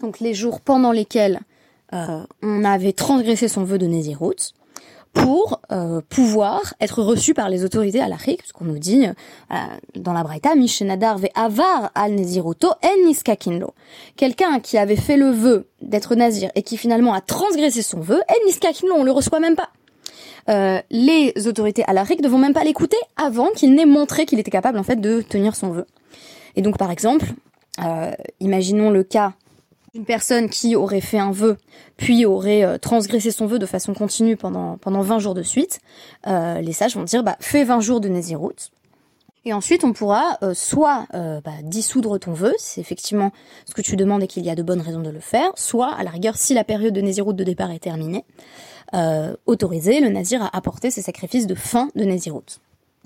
donc 0.00 0.20
les 0.20 0.34
jours 0.34 0.60
pendant 0.60 0.92
lesquels 0.92 1.40
euh, 1.92 2.22
on 2.42 2.64
avait 2.64 2.92
transgressé 2.92 3.48
son 3.48 3.64
vœu 3.64 3.78
de 3.78 3.86
Nézirut, 3.86 4.52
pour 5.14 5.60
euh, 5.72 6.00
pouvoir 6.08 6.74
être 6.80 7.02
reçu 7.02 7.34
par 7.34 7.48
les 7.48 7.64
autorités 7.64 8.00
à 8.00 8.08
l'Afrique, 8.08 8.38
parce 8.38 8.52
qu'on 8.52 8.66
nous 8.66 8.78
dit 8.78 9.06
euh, 9.06 9.54
dans 9.94 10.12
la 10.12 10.22
Braïta, 10.22 10.54
Mishenadar 10.54 11.18
ve 11.18 11.28
avar 11.34 11.90
al 11.94 12.14
neziroto 12.14 12.68
en 12.82 13.06
niskakinlo. 13.06 13.74
Quelqu'un 14.16 14.60
qui 14.60 14.78
avait 14.78 14.96
fait 14.96 15.16
le 15.16 15.30
vœu 15.30 15.66
d'être 15.80 16.14
nazir 16.14 16.50
et 16.54 16.62
qui 16.62 16.76
finalement 16.76 17.14
a 17.14 17.20
transgressé 17.20 17.82
son 17.82 18.00
vœu, 18.00 18.20
en 18.28 18.46
niskakinlo, 18.46 18.94
on 18.94 19.04
le 19.04 19.10
reçoit 19.10 19.40
même 19.40 19.56
pas. 19.56 19.70
Euh, 20.48 20.80
les 20.90 21.32
autorités 21.46 21.84
à 21.86 21.92
l'Afrique 21.92 22.22
ne 22.22 22.28
vont 22.28 22.38
même 22.38 22.54
pas 22.54 22.64
l'écouter 22.64 22.96
avant 23.16 23.48
qu'il 23.48 23.74
n'ait 23.74 23.86
montré 23.86 24.26
qu'il 24.26 24.38
était 24.38 24.50
capable 24.50 24.78
en 24.78 24.82
fait 24.82 25.00
de 25.00 25.22
tenir 25.22 25.56
son 25.56 25.70
vœu. 25.70 25.86
Et 26.56 26.62
donc 26.62 26.78
par 26.78 26.90
exemple, 26.90 27.26
imaginons 28.40 28.90
le 28.90 29.04
cas 29.04 29.34
une 29.94 30.04
personne 30.04 30.48
qui 30.48 30.76
aurait 30.76 31.00
fait 31.00 31.18
un 31.18 31.32
vœu, 31.32 31.56
puis 31.96 32.24
aurait 32.26 32.64
euh, 32.64 32.78
transgressé 32.78 33.30
son 33.30 33.46
vœu 33.46 33.58
de 33.58 33.66
façon 33.66 33.94
continue 33.94 34.36
pendant, 34.36 34.76
pendant 34.78 35.00
20 35.00 35.18
jours 35.18 35.34
de 35.34 35.42
suite, 35.42 35.80
euh, 36.26 36.60
les 36.60 36.72
sages 36.72 36.94
vont 36.94 37.04
dire, 37.04 37.22
bah, 37.24 37.36
fais 37.40 37.64
20 37.64 37.80
jours 37.80 38.00
de 38.00 38.08
Nézirut. 38.08 38.70
Et 39.44 39.52
ensuite, 39.52 39.82
on 39.84 39.92
pourra 39.92 40.36
euh, 40.42 40.52
soit 40.52 41.06
bah, 41.12 41.52
dissoudre 41.62 42.18
ton 42.18 42.32
vœu, 42.32 42.52
c'est 42.58 42.80
effectivement 42.80 43.32
ce 43.64 43.72
que 43.72 43.80
tu 43.80 43.96
demandes 43.96 44.22
et 44.22 44.26
qu'il 44.26 44.44
y 44.44 44.50
a 44.50 44.54
de 44.54 44.62
bonnes 44.62 44.80
raisons 44.80 45.00
de 45.00 45.10
le 45.10 45.20
faire, 45.20 45.50
soit, 45.56 45.94
à 45.94 46.02
la 46.02 46.10
rigueur, 46.10 46.36
si 46.36 46.54
la 46.54 46.64
période 46.64 46.92
de 46.92 47.00
Nézirut 47.00 47.34
de 47.34 47.44
départ 47.44 47.70
est 47.70 47.78
terminée, 47.78 48.24
autoriser 49.46 50.00
le 50.00 50.08
Nazir 50.08 50.42
à 50.42 50.56
apporter 50.56 50.90
ses 50.90 51.02
sacrifices 51.02 51.46
de 51.46 51.54
fin 51.54 51.90
de 51.94 52.04
Nézirut. 52.04 52.60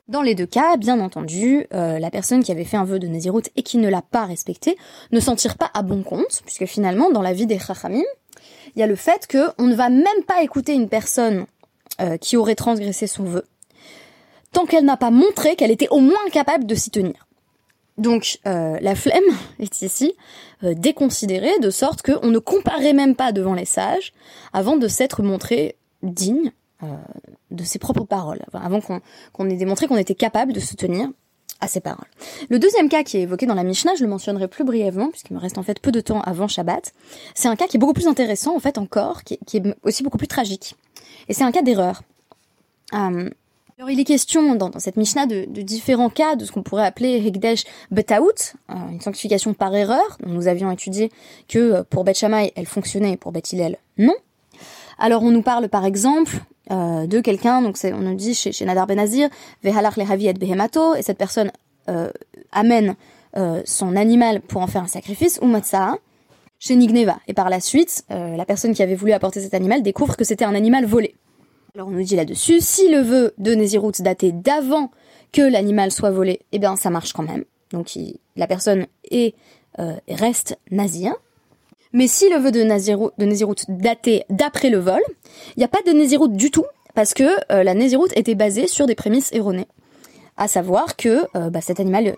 Dans 0.09 0.23
les 0.23 0.35
deux 0.35 0.47
cas, 0.47 0.77
bien 0.77 0.99
entendu, 1.01 1.67
euh, 1.73 1.99
la 1.99 2.11
personne 2.11 2.43
qui 2.43 2.51
avait 2.51 2.65
fait 2.65 2.77
un 2.77 2.85
vœu 2.85 2.99
de 2.99 3.07
Nézirut 3.07 3.45
et 3.57 3.63
qui 3.63 3.79
ne 3.79 3.89
l'a 3.89 4.03
pas 4.03 4.27
respecté 4.27 4.77
ne 5.13 5.21
s'en 5.21 5.37
tire 5.37 5.57
pas 5.57 5.71
à 5.75 5.83
bon 5.83 6.03
compte, 6.03 6.43
puisque 6.45 6.67
finalement, 6.67 7.11
dans 7.11 7.23
la 7.23 7.33
vie 7.33 7.47
des 7.47 7.59
Chachamim, 7.59 8.03
il 8.75 8.81
y 8.81 8.83
a 8.83 8.87
le 8.87 8.97
fait 8.97 9.27
qu'on 9.31 9.65
ne 9.65 9.75
va 9.75 9.91
même 9.91 10.25
pas 10.27 10.43
écouter 10.43 10.75
une 10.75 10.89
personne 10.89 11.47
euh, 12.01 12.17
qui 12.17 12.37
aurait 12.37 12.57
transgressé 12.57 13.07
son 13.07 13.25
vœu, 13.25 13.45
tant 14.53 14.67
qu'elle 14.67 14.85
n'a 14.85 14.97
pas 14.97 15.11
montré 15.11 15.55
qu'elle 15.55 15.71
était 15.71 15.89
au 15.89 16.01
moins 16.01 16.29
capable 16.33 16.67
de 16.67 16.75
s'y 16.75 16.91
tenir. 16.91 17.27
Donc 17.99 18.39
euh, 18.47 18.79
la 18.81 18.95
flemme 18.95 19.23
est 19.59 19.83
ici 19.83 20.15
déconsidérée, 20.63 21.59
de 21.61 21.71
sorte 21.71 22.03
qu'on 22.03 22.29
ne 22.29 22.39
comparait 22.39 22.93
même 22.93 23.17
pas 23.17 23.33
devant 23.33 23.55
les 23.55 23.65
sages 23.65 24.13
avant 24.53 24.77
de 24.77 24.87
s'être 24.87 25.23
montré 25.23 25.77
digne 26.03 26.53
euh, 26.83 26.87
de 27.53 27.65
ses 27.65 27.79
propres 27.79 28.05
paroles, 28.05 28.41
avant 28.55 28.81
qu'on 28.81 29.51
ait 29.51 29.57
démontré 29.57 29.87
qu'on 29.87 29.97
était 29.97 30.15
capable 30.15 30.53
de 30.53 30.59
se 30.59 30.75
tenir 30.75 31.09
à 31.61 31.69
ses 31.69 31.81
paroles. 31.81 32.09
Le 32.49 32.59
deuxième 32.59 32.89
cas 32.89 33.05
qui 33.05 33.19
est 33.19 33.23
évoqué 33.23 33.47
dans 33.47 33.55
la 33.55 33.63
Mishnah, 33.63 33.95
je 33.95 34.03
le 34.03 34.09
mentionnerai 34.09 34.49
plus 34.49 34.65
brièvement, 34.65 35.11
puisqu'il 35.11 35.35
me 35.35 35.39
reste 35.39 35.59
en 35.59 35.63
fait 35.63 35.79
peu 35.79 35.93
de 35.93 36.01
temps 36.01 36.23
avant 36.23 36.49
Shabbat, 36.49 36.93
c'est 37.35 37.47
un 37.47 37.55
cas 37.55 37.69
qui 37.69 37.77
est 37.77 37.79
beaucoup 37.79 37.93
plus 37.93 38.09
intéressant 38.09 38.57
en 38.57 38.59
fait 38.59 38.79
encore, 38.79 39.23
qui, 39.23 39.39
est 39.55 39.63
aussi 39.85 40.03
beaucoup 40.03 40.19
plus 40.19 40.27
tragique. 40.27 40.75
Et 41.29 41.35
c'est 41.35 41.45
un 41.45 41.53
cas 41.53 41.63
d'erreur. 41.63 42.03
Euh, 43.83 43.87
alors 43.87 43.91
il 43.91 44.01
est 44.01 44.05
question 44.05 44.55
dans, 44.55 44.71
cette 44.79 44.97
Mishnah 44.97 45.27
de, 45.27 45.45
différents 45.45 46.11
cas 46.11 46.37
de 46.37 46.45
ce 46.45 46.53
qu'on 46.53 46.63
pourrait 46.63 46.87
appeler 46.87 47.25
Hegdesh 47.27 47.65
Betaout, 47.91 48.55
euh, 48.71 48.75
une 48.91 49.01
sanctification 49.01 49.55
par 49.55 49.75
erreur, 49.75 50.19
dont 50.21 50.31
nous 50.31 50.49
avions 50.49 50.71
étudié 50.71 51.11
que 51.49 51.83
pour 51.83 52.05
Bet 52.05 52.15
Shammai 52.15 52.53
elle 52.57 52.67
fonctionnait 52.67 53.13
et 53.13 53.17
pour 53.17 53.33
Bet 53.33 53.43
Hillel 53.53 53.79
non. 53.99 54.15
Alors 54.99 55.23
on 55.23 55.31
nous 55.31 55.43
parle 55.43 55.69
par 55.69 55.85
exemple 55.85 56.33
euh, 56.71 57.07
de 57.07 57.21
quelqu'un, 57.21 57.63
donc 57.63 57.77
on 57.85 57.99
nous 57.99 58.15
dit 58.15 58.35
chez, 58.35 58.53
chez 58.53 58.65
Nadar 58.65 58.87
Benazir, 58.87 59.29
lehavi 59.65 60.29
et 60.29 60.33
behemato, 60.33 60.95
et 60.95 61.03
cette 61.03 61.19
personne 61.19 61.51
euh, 61.89 62.11
amène 62.53 62.95
euh, 63.37 63.63
son 63.65 63.97
animal 63.97 64.41
pour 64.41 64.63
en 64.63 64.67
faire 64.69 64.83
un 64.83 64.89
sacrifice, 64.89 65.41
ou 65.43 65.47
Matsa, 65.47 65.97
chez 66.63 66.77
Nigneva. 66.77 67.19
Et 67.27 67.35
par 67.35 67.51
la 67.51 67.61
suite, 67.61 68.05
euh, 68.13 68.37
la 68.37 68.45
personne 68.45 68.73
qui 68.73 68.83
avait 68.83 68.95
voulu 68.95 69.13
apporter 69.13 69.41
cet 69.41 69.53
animal 69.53 69.83
découvre 69.83 70.17
que 70.17 70.23
c'était 70.23 70.45
un 70.45 70.55
animal 70.55 70.87
volé. 70.87 71.17
Alors 71.75 71.89
on 71.89 71.93
nous 71.93 72.03
dit 72.03 72.17
là-dessus, 72.17 72.61
si 72.61 72.91
le 72.91 73.01
vœu 73.01 73.33
de 73.39 73.55
Nézirut 73.55 73.93
datait 74.01 74.33
d'avant 74.33 74.91
que 75.33 75.41
l'animal 75.41 75.91
soit 75.91 76.11
volé, 76.11 76.41
eh 76.53 76.59
bien 76.59 76.77
ça 76.77 76.91
marche 76.91 77.15
quand 77.15 77.23
même. 77.23 77.45
Donc 77.71 77.99
la 78.37 78.47
personne 78.47 78.87
est 79.11 79.35
euh, 79.79 79.97
reste 80.07 80.59
nazir. 80.71 81.15
Mais 81.95 82.09
si 82.09 82.29
le 82.29 82.37
vœu 82.37 82.51
de 82.53 83.25
Nézirut 83.25 83.57
datait 83.69 84.27
d'après 84.29 84.69
le 84.69 84.77
vol, 84.77 85.01
il 85.57 85.61
n'y 85.61 85.65
a 85.65 85.69
pas 85.69 85.81
de 85.87 85.93
Nézirut 85.93 86.29
du 86.29 86.51
tout, 86.51 86.67
parce 86.95 87.15
que 87.15 87.25
euh, 87.51 87.63
la 87.63 87.73
Nézirut 87.73 88.11
était 88.17 88.35
basée 88.35 88.67
sur 88.67 88.87
des 88.87 88.95
prémices 88.95 89.33
erronées. 89.33 89.69
À 90.37 90.49
savoir 90.49 90.97
que 90.97 91.25
euh, 91.37 91.49
bah, 91.49 91.63
cet 91.63 91.81
animal 91.81 92.17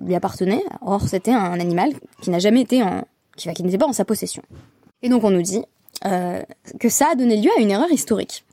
lui 0.00 0.14
appartenait, 0.14 0.64
or 0.80 1.02
c'était 1.08 1.32
un 1.32 1.60
animal 1.60 1.92
qui 2.22 2.30
n'a 2.30 2.38
jamais 2.38 2.62
été 2.62 2.82
en, 2.82 3.04
qui, 3.36 3.52
qui 3.52 3.64
n'était 3.64 3.76
pas 3.76 3.86
en 3.86 3.92
sa 3.92 4.06
possession. 4.06 4.42
Et 5.02 5.10
donc 5.10 5.24
on 5.24 5.30
nous 5.30 5.42
dit 5.42 5.62
euh, 6.06 6.42
que 6.80 6.88
ça 6.88 7.08
a 7.12 7.14
donné 7.14 7.36
lieu 7.36 7.50
à 7.56 7.60
une 7.60 7.70
erreur 7.70 7.90
historique. 7.90 8.44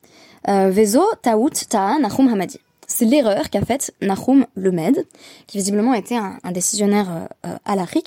Euh, 0.47 0.69
Vezo 0.69 1.03
Taout 1.21 1.51
Ta'a 1.69 1.99
Nahum 1.99 2.27
Hamadi. 2.27 2.59
C'est 2.87 3.05
l'erreur 3.05 3.49
qu'a 3.49 3.61
faite 3.63 3.93
Nahum 4.01 4.45
Lemed, 4.55 5.05
qui 5.47 5.57
visiblement 5.57 5.93
était 5.93 6.17
un, 6.17 6.39
un 6.43 6.51
décisionnaire 6.51 7.27
euh, 7.45 7.55
euh, 7.67 8.01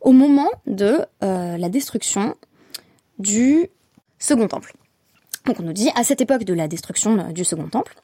au 0.00 0.12
moment 0.12 0.48
de 0.66 1.00
euh, 1.24 1.56
la 1.56 1.68
destruction 1.68 2.36
du 3.18 3.68
Second 4.20 4.46
Temple. 4.46 4.74
Donc 5.44 5.58
on 5.58 5.64
nous 5.64 5.72
dit, 5.72 5.90
à 5.96 6.04
cette 6.04 6.20
époque 6.20 6.44
de 6.44 6.54
la 6.54 6.68
destruction 6.68 7.18
euh, 7.18 7.32
du 7.32 7.44
Second 7.44 7.68
Temple, 7.68 7.94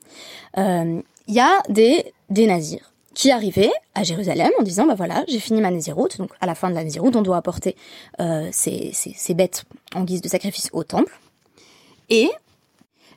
il 0.57 1.05
y 1.35 1.41
a 1.41 1.63
des, 1.69 2.13
des 2.31 2.47
nazirs 2.47 2.93
qui 3.15 3.31
arrivaient 3.31 3.73
à 3.95 4.03
Jérusalem 4.03 4.51
en 4.59 4.65
disant, 4.65 4.87
bah 4.87 4.97
voilà, 4.97 5.25
j'ai 5.29 5.39
fini 5.39 5.61
ma 5.61 5.71
naziroute, 5.71 6.19
donc 6.19 6.31
à 6.41 6.47
la 6.47 6.57
fin 6.57 6.69
de 6.69 6.75
la 6.75 6.83
naziroute, 6.83 7.15
on 7.15 7.23
doit 7.23 7.37
apporter 7.37 7.77
ces, 8.19 8.91
ces, 8.93 9.15
ces 9.17 9.35
bêtes 9.35 9.65
en 9.95 10.03
guise 10.03 10.21
de 10.21 10.29
sacrifice 10.29 10.69
au 10.73 10.83
temple. 10.83 11.17
Et 12.11 12.29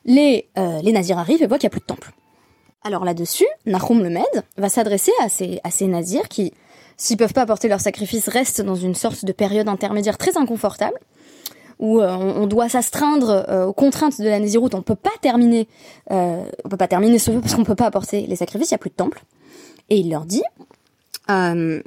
les, 0.08 0.50
euh, 0.58 0.82
les 0.82 0.92
nazirs 0.92 1.20
arrivent 1.20 1.44
et 1.44 1.48
voient 1.48 1.60
qu'il 1.60 1.68
n'y 1.68 1.74
a 1.74 1.78
plus 1.78 1.82
de 1.82 1.86
temple. 1.86 2.12
Alors 2.84 3.06
là-dessus, 3.06 3.48
Nahum 3.66 4.02
le 4.02 4.10
Med 4.10 4.24
va 4.58 4.70
s'adresser 4.70 5.12
à 5.22 5.30
ces, 5.30 5.60
à 5.64 5.72
ces 5.72 5.88
nazirs 5.88 6.28
qui, 6.30 6.54
s'ils 6.96 7.18
peuvent 7.18 7.34
pas 7.34 7.42
apporter 7.42 7.68
leur 7.68 7.82
sacrifice, 7.82 8.28
restent 8.30 8.62
dans 8.62 8.76
une 8.76 8.96
sorte 8.96 9.26
de 9.26 9.32
période 9.32 9.68
intermédiaire 9.68 10.18
très 10.18 10.38
inconfortable, 10.38 10.98
où 11.80 12.02
euh, 12.02 12.10
on, 12.10 12.48
doit 12.48 12.70
s'astreindre 12.70 13.46
euh, 13.50 13.66
aux 13.66 13.74
contraintes 13.74 14.20
de 14.20 14.28
la 14.28 14.40
Néziroute. 14.40 14.74
On 14.74 14.82
peut 14.82 14.96
pas 14.96 15.12
terminer, 15.22 15.68
euh, 16.12 16.44
on 16.66 16.70
peut 16.70 16.78
pas 16.78 16.88
terminer 16.88 17.20
ce 17.20 17.30
vœu 17.30 17.40
parce 17.40 17.54
qu'on 17.54 17.64
peut 17.64 17.76
pas 17.76 17.86
apporter 17.86 18.26
les 18.26 18.36
sacrifices. 18.36 18.70
Il 18.70 18.74
y 18.74 18.76
a 18.76 18.80
plus 18.80 18.90
de 18.90 18.96
temple. 18.96 19.22
Et 19.90 19.98
il 19.98 20.10
leur 20.10 20.26
dit, 20.26 20.44
euh, 21.30 21.82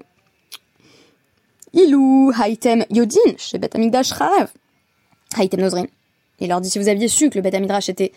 Ilou 1.72 2.32
Haitem 2.32 2.84
Yodin 2.90 3.36
chez 3.36 3.58
Bet 3.58 3.74
Amikdash 3.74 4.14
Charev 4.14 4.48
Haitem 5.38 5.60
Nozrin. 5.60 5.86
Il 6.40 6.48
leur 6.48 6.60
dit 6.60 6.70
si 6.70 6.78
vous 6.78 6.88
aviez 6.88 7.08
su 7.08 7.30
que 7.30 7.36
le 7.36 7.42
Bet 7.42 7.54
Amikdash 7.54 7.88
était 7.88 8.12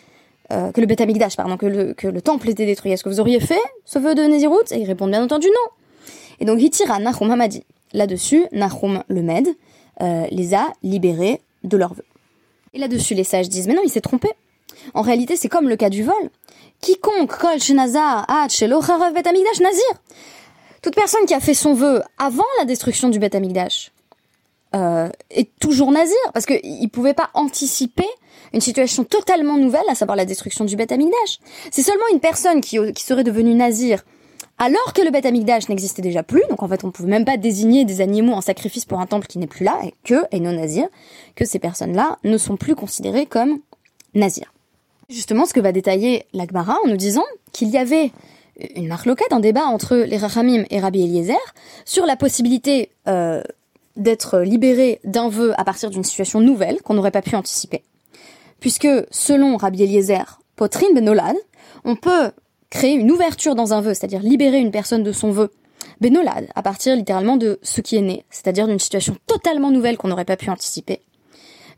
euh, 0.51 0.72
que 0.72 0.82
le 0.82 0.88
pardon, 1.36 1.58
que 1.58 1.65
le, 2.08 2.22
temple 2.22 2.50
était 2.50 2.65
détruit, 2.65 2.92
est-ce 2.92 3.03
que 3.03 3.10
vous 3.10 3.20
auriez 3.20 3.39
fait 3.39 3.62
ce 3.86 3.98
vœu 4.00 4.13
de 4.13 4.24
Nézirut? 4.24 4.72
Et 4.72 4.80
ils 4.80 4.86
répondent 4.86 5.12
bien 5.12 5.24
entendu 5.24 5.48
non. 5.48 6.08
Et 6.39 6.46
donc 6.46 6.62
Hitira 6.62 7.00
Nahum 7.00 7.32
Hamadi. 7.32 7.63
Là-dessus, 7.94 8.46
Nahum 8.51 9.03
le 9.08 9.22
Med 9.22 9.48
euh, 10.01 10.25
les 10.32 10.53
a 10.53 10.68
libérés 10.84 11.42
de 11.63 11.77
leur 11.77 11.94
vœu. 11.94 12.03
Et 12.74 12.80
là-dessus, 12.80 13.13
les 13.13 13.24
sages 13.24 13.50
disent 13.50 13.68
mais 13.68 13.74
non, 13.74 13.84
il 13.86 13.89
s'est 13.89 14.01
trompé. 14.01 14.30
En 14.94 15.01
réalité, 15.01 15.38
c'est 15.38 15.50
comme 15.50 15.70
le 15.70 15.75
cas 15.75 15.89
du 15.89 16.03
vol. 16.03 16.30
Quiconque 16.82 17.38
kol 17.38 17.62
shenazar 17.62 18.25
nazir. 18.27 19.94
Toute 20.82 20.96
personne 20.96 21.25
qui 21.25 21.34
a 21.34 21.39
fait 21.39 21.53
son 21.53 21.74
vœu 21.74 22.01
avant 22.18 22.44
la 22.60 22.65
destruction 22.65 23.08
du 23.08 23.20
Bet 23.20 23.36
Amikdash 23.36 23.93
euh, 24.75 25.10
est 25.30 25.50
toujours 25.60 25.92
nazir 25.92 26.18
parce 26.34 26.46
que 26.46 26.53
il 26.63 26.88
pouvait 26.89 27.13
pas 27.13 27.30
anticiper 27.34 28.08
une 28.53 28.62
situation 28.62 29.03
totalement 29.03 29.58
nouvelle, 29.58 29.84
à 29.89 29.96
savoir 29.96 30.15
la 30.15 30.25
destruction 30.25 30.65
du 30.65 30.75
Beth 30.75 30.92
Amikdash. 30.92 31.39
C'est 31.72 31.82
seulement 31.82 32.06
une 32.12 32.20
personne 32.20 32.62
qui, 32.62 32.77
qui 32.94 33.03
serait 33.03 33.24
devenue 33.24 33.53
nazir 33.53 34.03
alors 34.60 34.94
que 34.94 35.01
le 35.01 35.10
Beth 35.10 35.25
Amikdash 35.25 35.68
n'existait 35.68 36.01
déjà 36.01 36.24
plus, 36.24 36.44
donc 36.50 36.62
en 36.63 36.68
fait 36.68 36.84
on 36.84 36.92
pouvait 36.92 37.10
même 37.10 37.25
pas 37.25 37.38
désigner 37.38 37.86
des 37.86 38.01
animaux 38.01 38.34
en 38.34 38.42
sacrifice 38.42 38.86
pour 38.86 39.00
un 39.00 39.08
temple 39.08 39.27
qui 39.27 39.39
n'est 39.39 39.48
plus 39.48 39.65
là, 39.65 39.80
et 39.84 39.94
que, 40.03 40.25
et 40.32 40.39
non 40.39 40.53
nazir, 40.53 40.88
que 41.36 41.46
ces 41.46 41.60
personnes-là 41.60 42.18
ne 42.24 42.38
sont 42.38 42.56
plus 42.56 42.75
considérées 42.75 43.25
comme 43.25 43.60
nazirs. 44.13 44.53
Justement, 45.10 45.46
ce 45.46 45.53
que 45.53 45.60
va 45.60 45.72
détailler 45.72 46.25
l'Agmara 46.34 46.77
en 46.86 46.88
nous 46.88 46.98
disant 46.98 47.25
qu'il 47.51 47.70
y 47.70 47.77
avait 47.77 48.12
une 48.75 48.88
marloquette, 48.88 49.34
un 49.34 49.39
débat 49.39 49.65
entre 49.65 49.96
les 49.96 50.18
Rachamim 50.18 50.63
et 50.70 50.80
Rabbi 50.80 51.03
Eliezer 51.03 51.36
sur 51.86 52.06
la 52.06 52.15
possibilité 52.15 52.92
euh, 53.08 53.42
d'être 53.96 54.40
libéré 54.40 55.00
d'un 55.04 55.30
vœu 55.30 55.54
à 55.60 55.64
partir 55.64 55.90
d'une 55.90 56.04
situation 56.04 56.40
nouvelle 56.40 56.82
qu'on 56.82 56.94
n'aurait 56.94 57.12
pas 57.12 57.22
pu 57.22 57.36
anticiper. 57.36 57.84
Puisque, 58.60 58.88
selon 59.12 59.58
Rabbi 59.58 59.84
Eliezer, 59.84 60.40
Potrin 60.56 60.94
Benolad, 60.94 61.36
on 61.84 61.96
peut 61.96 62.32
créer 62.70 62.94
une 62.94 63.12
ouverture 63.12 63.56
dans 63.56 63.74
un 63.74 63.82
vœu, 63.82 63.94
c'est-à-dire 63.94 64.22
libérer 64.22 64.60
une 64.60 64.72
personne 64.72 65.04
de 65.04 65.12
son 65.12 65.32
vœu, 65.32 65.52
Benolad, 66.02 66.48
à 66.56 66.64
partir 66.64 66.96
littéralement 66.96 67.38
de 67.38 67.60
ce 67.62 67.82
qui 67.82 67.96
est 67.96 68.02
né, 68.02 68.26
c'est-à-dire 68.30 68.68
d'une 68.68 68.80
situation 68.80 69.16
totalement 69.28 69.70
nouvelle 69.70 69.98
qu'on 69.98 70.08
n'aurait 70.08 70.26
pas 70.26 70.38
pu 70.38 70.50
anticiper. 70.50 71.02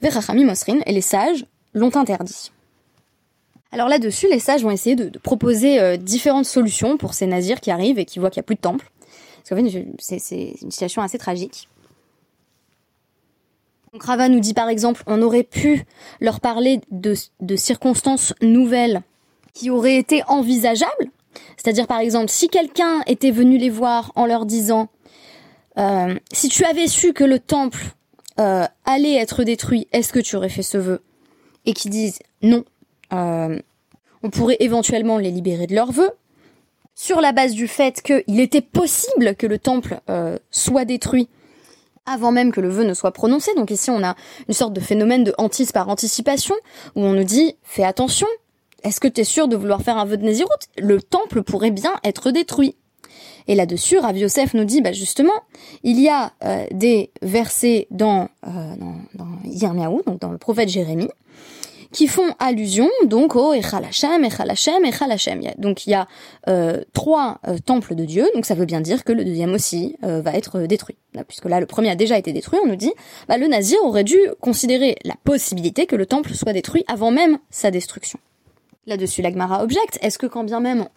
Verachami 0.02 0.46
Mosrin 0.46 0.80
et 0.86 0.94
les 0.94 1.02
sages 1.02 1.46
l'ont 1.74 1.96
interdit. 1.96 2.52
Alors 3.72 3.90
là-dessus, 3.90 4.28
les 4.30 4.40
sages 4.40 4.64
vont 4.64 4.72
essayer 4.72 4.96
de, 4.96 5.18
proposer 5.20 5.82
euh, 5.82 5.98
différentes 5.98 6.46
solutions 6.46 6.98
pour 6.98 7.14
ces 7.14 7.28
nazirs 7.28 7.60
qui 7.60 7.72
arrivent 7.72 8.00
et 8.00 8.06
qui 8.06 8.20
voient 8.20 8.30
qu'il 8.30 8.40
n'y 8.40 8.46
a 8.46 8.48
plus 8.48 8.56
de 8.56 8.62
temple. 8.62 8.90
Parce 9.38 9.50
qu'en 9.50 9.70
fait, 9.70 9.94
c'est 10.00 10.56
une 10.62 10.72
situation 10.72 11.02
assez 11.02 11.18
tragique. 11.18 11.68
Donc 13.96 14.04
Rava 14.04 14.28
nous 14.28 14.42
dit 14.42 14.54
par 14.54 14.68
exemple, 14.68 15.04
on 15.08 15.22
aurait 15.22 15.44
pu 15.44 15.86
leur 16.20 16.42
parler 16.42 16.82
de, 16.92 17.16
circonstances 17.56 18.34
nouvelles 18.42 19.04
qui 19.54 19.70
auraient 19.70 19.96
été 19.96 20.22
envisageables. 20.28 21.12
C'est-à-dire 21.56 21.88
par 21.88 22.00
exemple, 22.00 22.28
si 22.28 22.50
quelqu'un 22.50 23.04
était 23.08 23.32
venu 23.32 23.58
les 23.58 23.70
voir 23.70 24.12
en 24.16 24.26
leur 24.26 24.46
disant, 24.46 24.90
euh, 25.78 26.14
si 26.34 26.50
tu 26.50 26.66
avais 26.66 26.88
su 26.88 27.14
que 27.14 27.24
le 27.24 27.40
temple 27.40 27.86
euh, 28.38 28.66
allait 28.84 29.16
être 29.16 29.46
détruit, 29.46 29.88
est-ce 29.94 30.12
que 30.12 30.20
tu 30.20 30.36
aurais 30.36 30.50
fait 30.50 30.62
ce 30.62 30.78
vœu? 30.78 31.02
Et 31.66 31.72
qui 31.72 31.90
disent 31.90 32.20
non, 32.42 32.66
euh, 33.14 33.58
on 34.24 34.30
pourrait 34.30 34.58
éventuellement 34.60 35.20
les 35.20 35.32
libérer 35.32 35.68
de 35.68 35.74
leur 35.74 35.94
vœu, 35.94 36.12
sur 36.96 37.22
la 37.22 37.32
base 37.32 37.54
du 37.54 37.70
fait 37.70 38.02
qu'il 38.02 38.42
était 38.42 38.60
possible 38.60 39.36
que 39.36 39.48
le 39.48 39.58
temple 39.58 40.02
soit 40.52 40.84
détruit 40.84 41.30
avant 42.06 42.32
même 42.32 42.52
que 42.52 42.62
le 42.62 42.70
vœu 42.70 42.84
ne 42.84 42.94
soit 42.94 43.12
prononcé. 43.12 43.54
Donc 43.56 43.72
ici, 43.72 43.90
on 43.90 44.04
a 44.04 44.16
une 44.48 44.54
sorte 44.54 44.74
de 44.74 44.80
phénomène 44.80 45.24
de 45.24 45.34
hantise 45.38 45.72
par 45.72 45.90
anticipation, 45.90 46.56
où 46.96 47.02
on 47.02 47.14
nous 47.14 47.24
dit, 47.24 47.56
fais 47.64 47.84
attention, 47.84 48.28
est-ce 48.84 49.00
que 49.00 49.08
tu 49.08 49.22
es 49.22 49.26
sûr 49.26 49.48
de 49.48 49.56
vouloir 49.56 49.82
faire 49.82 49.98
un 49.98 50.06
vœu 50.06 50.18
de 50.18 50.24
Nézirut? 50.24 50.50
Le 50.78 51.02
temple 51.02 51.42
pourrait 51.42 51.72
bien 51.72 51.94
être 52.04 52.32
détruit. 52.32 52.76
Et 53.48 53.56
là-dessus, 53.56 53.98
Rav 53.98 54.18
Yosef 54.18 54.54
nous 54.54 54.66
dit, 54.66 54.82
bah 54.82 54.92
justement, 54.92 55.34
il 55.84 56.00
y 56.00 56.10
a 56.10 56.34
euh, 56.44 56.66
des 56.72 57.12
versets 57.22 57.88
dans, 57.92 58.30
euh, 58.48 58.76
dans, 59.14 59.26
dans 59.26 60.02
donc 60.06 60.20
dans 60.20 60.32
le 60.32 60.38
prophète 60.38 60.70
Jérémie, 60.70 61.10
qui 61.92 62.08
font 62.08 62.34
allusion 62.40 62.90
donc 63.06 63.36
au 63.36 63.54
Echal 63.54 63.86
Hashem, 63.86 64.24
Echal 64.24 64.50
Hashem, 64.52 64.86
Echal 64.86 65.54
Donc 65.58 65.88
il 65.88 65.92
y 65.92 65.94
a 65.94 66.08
euh, 66.48 66.82
trois 66.94 67.40
euh, 67.48 67.58
temples 67.58 67.96
de 67.96 68.06
Dieu, 68.06 68.28
donc 68.34 68.46
ça 68.46 68.56
veut 68.56 68.66
bien 68.66 68.82
dire 68.82 69.04
que 69.04 69.14
le 69.14 69.24
deuxième 69.24 69.54
aussi 69.54 69.96
euh, 70.04 70.22
va 70.22 70.34
être 70.34 70.60
euh, 70.60 70.68
détruit. 70.68 70.98
Puisque 71.28 71.46
là 71.46 71.60
le 71.60 71.66
premier 71.66 71.90
a 71.90 71.96
déjà 71.96 72.18
été 72.18 72.34
détruit, 72.34 72.60
on 72.64 72.68
nous 72.68 72.76
dit, 72.76 72.92
bah, 73.28 73.38
le 73.38 73.48
Nazir 73.48 73.80
aurait 73.84 74.04
dû 74.04 74.18
considérer 74.42 74.98
la 75.06 75.16
possibilité 75.24 75.86
que 75.86 75.96
le 75.96 76.06
temple 76.06 76.34
soit 76.34 76.54
détruit 76.54 76.84
avant 76.88 77.12
même 77.12 77.38
sa 77.50 77.72
destruction. 77.72 78.20
Là-dessus, 78.88 79.22
l'Agmara 79.22 79.64
objecte, 79.64 79.98
est-ce 80.02 80.18
que 80.18 80.28
quand 80.28 80.44
bien 80.44 80.60
même 80.60 80.88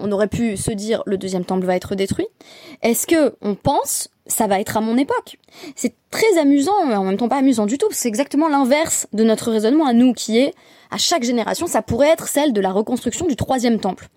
on 0.00 0.12
aurait 0.12 0.28
pu 0.28 0.56
se 0.56 0.70
dire 0.70 1.02
le 1.06 1.18
deuxième 1.18 1.44
temple 1.44 1.66
va 1.66 1.76
être 1.76 1.94
détruit, 1.94 2.26
est-ce 2.82 3.06
que 3.06 3.34
on 3.42 3.54
pense 3.54 4.08
ça 4.26 4.46
va 4.46 4.60
être 4.60 4.76
à 4.76 4.80
mon 4.80 4.96
époque? 4.96 5.38
C'est 5.76 5.94
très 6.10 6.38
amusant, 6.38 6.86
mais 6.86 6.96
en 6.96 7.04
même 7.04 7.16
temps 7.16 7.28
pas 7.28 7.36
amusant 7.36 7.66
du 7.66 7.78
tout, 7.78 7.88
c'est 7.90 8.08
exactement 8.08 8.48
l'inverse 8.48 9.06
de 9.12 9.24
notre 9.24 9.50
raisonnement 9.50 9.86
à 9.86 9.92
nous, 9.92 10.12
qui 10.12 10.38
est 10.38 10.54
à 10.90 10.98
chaque 10.98 11.22
génération, 11.22 11.66
ça 11.66 11.82
pourrait 11.82 12.08
être 12.08 12.28
celle 12.28 12.52
de 12.52 12.60
la 12.60 12.72
reconstruction 12.72 13.26
du 13.26 13.36
troisième 13.36 13.80
temple. 13.80 14.08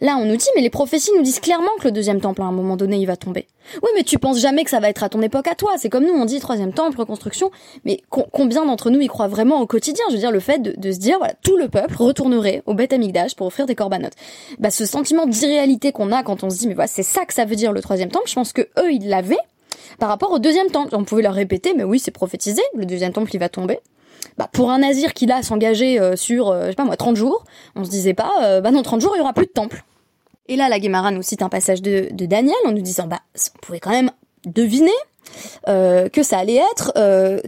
Là, 0.00 0.16
on 0.18 0.24
nous 0.24 0.36
dit, 0.36 0.46
mais 0.54 0.62
les 0.62 0.70
prophéties 0.70 1.10
nous 1.16 1.22
disent 1.22 1.40
clairement 1.40 1.70
que 1.78 1.84
le 1.84 1.92
deuxième 1.92 2.20
temple, 2.20 2.42
à 2.42 2.44
un 2.44 2.52
moment 2.52 2.76
donné, 2.76 2.96
il 2.96 3.06
va 3.06 3.16
tomber. 3.16 3.46
Oui, 3.82 3.90
mais 3.96 4.04
tu 4.04 4.18
penses 4.18 4.38
jamais 4.38 4.62
que 4.64 4.70
ça 4.70 4.78
va 4.80 4.88
être 4.88 5.02
à 5.02 5.08
ton 5.08 5.20
époque 5.22 5.48
à 5.48 5.54
toi. 5.54 5.72
C'est 5.76 5.88
comme 5.88 6.04
nous, 6.04 6.12
on 6.12 6.24
dit 6.24 6.38
troisième 6.38 6.72
temple, 6.72 6.98
reconstruction. 6.98 7.50
Mais 7.84 8.00
co- 8.10 8.26
combien 8.30 8.64
d'entre 8.64 8.90
nous 8.90 9.00
y 9.00 9.06
croient 9.08 9.26
vraiment 9.28 9.60
au 9.60 9.66
quotidien? 9.66 10.04
Je 10.10 10.14
veux 10.14 10.20
dire, 10.20 10.30
le 10.30 10.40
fait 10.40 10.60
de, 10.60 10.74
de 10.76 10.92
se 10.92 10.98
dire, 10.98 11.18
voilà, 11.18 11.34
tout 11.42 11.56
le 11.56 11.68
peuple 11.68 11.96
retournerait 11.96 12.62
au 12.66 12.74
Beth 12.74 12.92
Amikdash 12.92 13.34
pour 13.34 13.46
offrir 13.46 13.66
des 13.66 13.74
corbanotes. 13.74 14.14
Bah, 14.58 14.70
ce 14.70 14.86
sentiment 14.86 15.26
d'irréalité 15.26 15.92
qu'on 15.92 16.12
a 16.12 16.22
quand 16.22 16.44
on 16.44 16.50
se 16.50 16.58
dit, 16.58 16.68
mais 16.68 16.74
voilà, 16.74 16.88
c'est 16.88 17.02
ça 17.02 17.24
que 17.24 17.34
ça 17.34 17.44
veut 17.44 17.56
dire 17.56 17.72
le 17.72 17.80
troisième 17.82 18.10
temple, 18.10 18.28
je 18.28 18.34
pense 18.34 18.52
que 18.52 18.62
eux, 18.78 18.92
ils 18.92 19.08
l'avaient 19.08 19.36
par 19.98 20.08
rapport 20.08 20.30
au 20.30 20.38
deuxième 20.38 20.68
temple. 20.68 20.94
On 20.94 21.04
pouvait 21.04 21.22
leur 21.22 21.34
répéter, 21.34 21.74
mais 21.74 21.84
oui, 21.84 21.98
c'est 21.98 22.10
prophétisé, 22.10 22.62
le 22.74 22.86
deuxième 22.86 23.12
temple, 23.12 23.30
il 23.34 23.38
va 23.38 23.48
tomber. 23.48 23.80
Bah, 24.38 24.48
pour 24.52 24.70
un 24.70 24.78
nazir 24.78 25.14
qui 25.14 25.26
là 25.26 25.42
s'engageait 25.42 26.00
euh, 26.00 26.16
sur, 26.16 26.48
euh, 26.48 26.66
je 26.66 26.70
sais 26.70 26.74
pas 26.74 26.84
moi, 26.84 26.96
30 26.96 27.16
jours, 27.16 27.44
on 27.74 27.84
se 27.84 27.90
disait 27.90 28.14
pas, 28.14 28.32
euh, 28.42 28.60
bah 28.60 28.70
non, 28.70 28.82
30 28.82 29.00
jours, 29.00 29.12
il 29.14 29.18
y 29.18 29.20
aura 29.20 29.32
plus 29.32 29.46
de 29.46 29.52
temple. 29.52 29.84
Et 30.48 30.56
là, 30.56 30.68
la 30.68 30.78
Guémara 30.78 31.10
nous 31.10 31.22
cite 31.22 31.42
un 31.42 31.48
passage 31.48 31.82
de, 31.82 32.08
Daniel 32.12 32.54
en 32.66 32.72
nous 32.72 32.82
disant, 32.82 33.06
bah, 33.06 33.20
on 33.34 33.58
pouvait 33.60 33.80
quand 33.80 33.90
même 33.90 34.10
deviner 34.44 34.92
que 35.66 36.22
ça 36.22 36.38
allait 36.38 36.62
être 36.72 36.92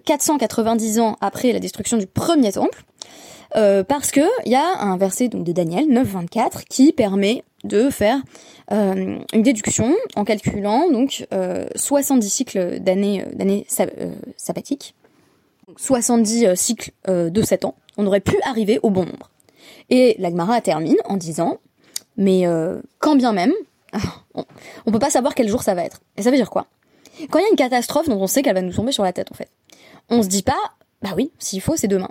490 0.04 0.98
ans 0.98 1.16
après 1.20 1.52
la 1.52 1.60
destruction 1.60 1.96
du 1.96 2.08
premier 2.08 2.50
temple, 2.50 2.82
parce 3.52 4.10
que 4.10 4.22
il 4.46 4.50
y 4.50 4.56
a 4.56 4.80
un 4.80 4.96
verset 4.96 5.28
donc 5.28 5.44
de 5.44 5.52
Daniel 5.52 5.86
9.24 5.86 6.64
qui 6.68 6.92
permet 6.92 7.44
de 7.62 7.88
faire 7.88 8.20
une 8.72 9.22
déduction 9.32 9.94
en 10.16 10.24
calculant 10.24 10.90
donc 10.90 11.28
70 11.76 12.28
cycles 12.28 12.80
d'années 12.80 13.24
d'années 13.32 13.64
sabbatiques 14.36 14.96
70 15.76 16.46
euh, 16.46 16.54
cycles 16.54 16.92
euh, 17.08 17.30
de 17.30 17.42
7 17.42 17.64
ans, 17.64 17.74
on 17.96 18.06
aurait 18.06 18.20
pu 18.20 18.36
arriver 18.44 18.78
au 18.82 18.90
bon 18.90 19.04
nombre. 19.04 19.30
Et 19.90 20.16
l'Agmara 20.18 20.60
termine 20.60 20.96
en 21.04 21.16
disant, 21.16 21.58
mais 22.16 22.46
euh, 22.46 22.80
quand 22.98 23.16
bien 23.16 23.32
même, 23.32 23.52
on, 24.34 24.44
on 24.86 24.92
peut 24.92 24.98
pas 24.98 25.10
savoir 25.10 25.34
quel 25.34 25.48
jour 25.48 25.62
ça 25.62 25.74
va 25.74 25.84
être. 25.84 26.00
Et 26.16 26.22
ça 26.22 26.30
veut 26.30 26.36
dire 26.36 26.50
quoi? 26.50 26.66
Quand 27.30 27.38
il 27.38 27.42
y 27.42 27.46
a 27.46 27.50
une 27.50 27.56
catastrophe 27.56 28.08
dont 28.08 28.20
on 28.20 28.26
sait 28.26 28.42
qu'elle 28.42 28.54
va 28.54 28.62
nous 28.62 28.72
tomber 28.72 28.92
sur 28.92 29.02
la 29.02 29.12
tête 29.12 29.32
en 29.32 29.34
fait, 29.34 29.50
on 30.08 30.22
se 30.22 30.28
dit 30.28 30.42
pas, 30.42 30.58
bah 31.02 31.10
oui, 31.16 31.32
s'il 31.38 31.60
faut, 31.60 31.76
c'est 31.76 31.88
demain. 31.88 32.10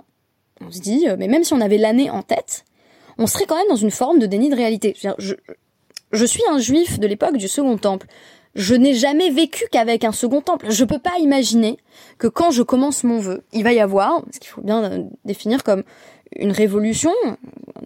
On 0.60 0.70
se 0.70 0.80
dit, 0.80 1.06
mais 1.18 1.28
même 1.28 1.44
si 1.44 1.54
on 1.54 1.60
avait 1.60 1.78
l'année 1.78 2.10
en 2.10 2.22
tête, 2.22 2.64
on 3.16 3.26
serait 3.26 3.46
quand 3.46 3.56
même 3.56 3.68
dans 3.68 3.76
une 3.76 3.90
forme 3.90 4.18
de 4.18 4.26
déni 4.26 4.50
de 4.50 4.56
réalité. 4.56 4.94
Je, 4.96 5.34
je 6.12 6.24
suis 6.24 6.42
un 6.50 6.58
juif 6.58 6.98
de 6.98 7.06
l'époque 7.06 7.36
du 7.36 7.48
Second 7.48 7.78
Temple 7.78 8.06
je 8.58 8.74
n'ai 8.74 8.92
jamais 8.92 9.30
vécu 9.30 9.64
qu'avec 9.70 10.04
un 10.04 10.12
second 10.12 10.42
temple. 10.42 10.66
Je 10.70 10.84
peux 10.84 10.98
pas 10.98 11.16
imaginer 11.20 11.78
que 12.18 12.26
quand 12.26 12.50
je 12.50 12.62
commence 12.62 13.04
mon 13.04 13.20
vœu, 13.20 13.44
il 13.52 13.62
va 13.62 13.72
y 13.72 13.80
avoir, 13.80 14.22
ce 14.32 14.40
qu'il 14.40 14.50
faut 14.50 14.60
bien 14.60 14.82
euh, 14.84 15.04
définir 15.24 15.62
comme 15.62 15.84
une 16.36 16.50
révolution, 16.50 17.12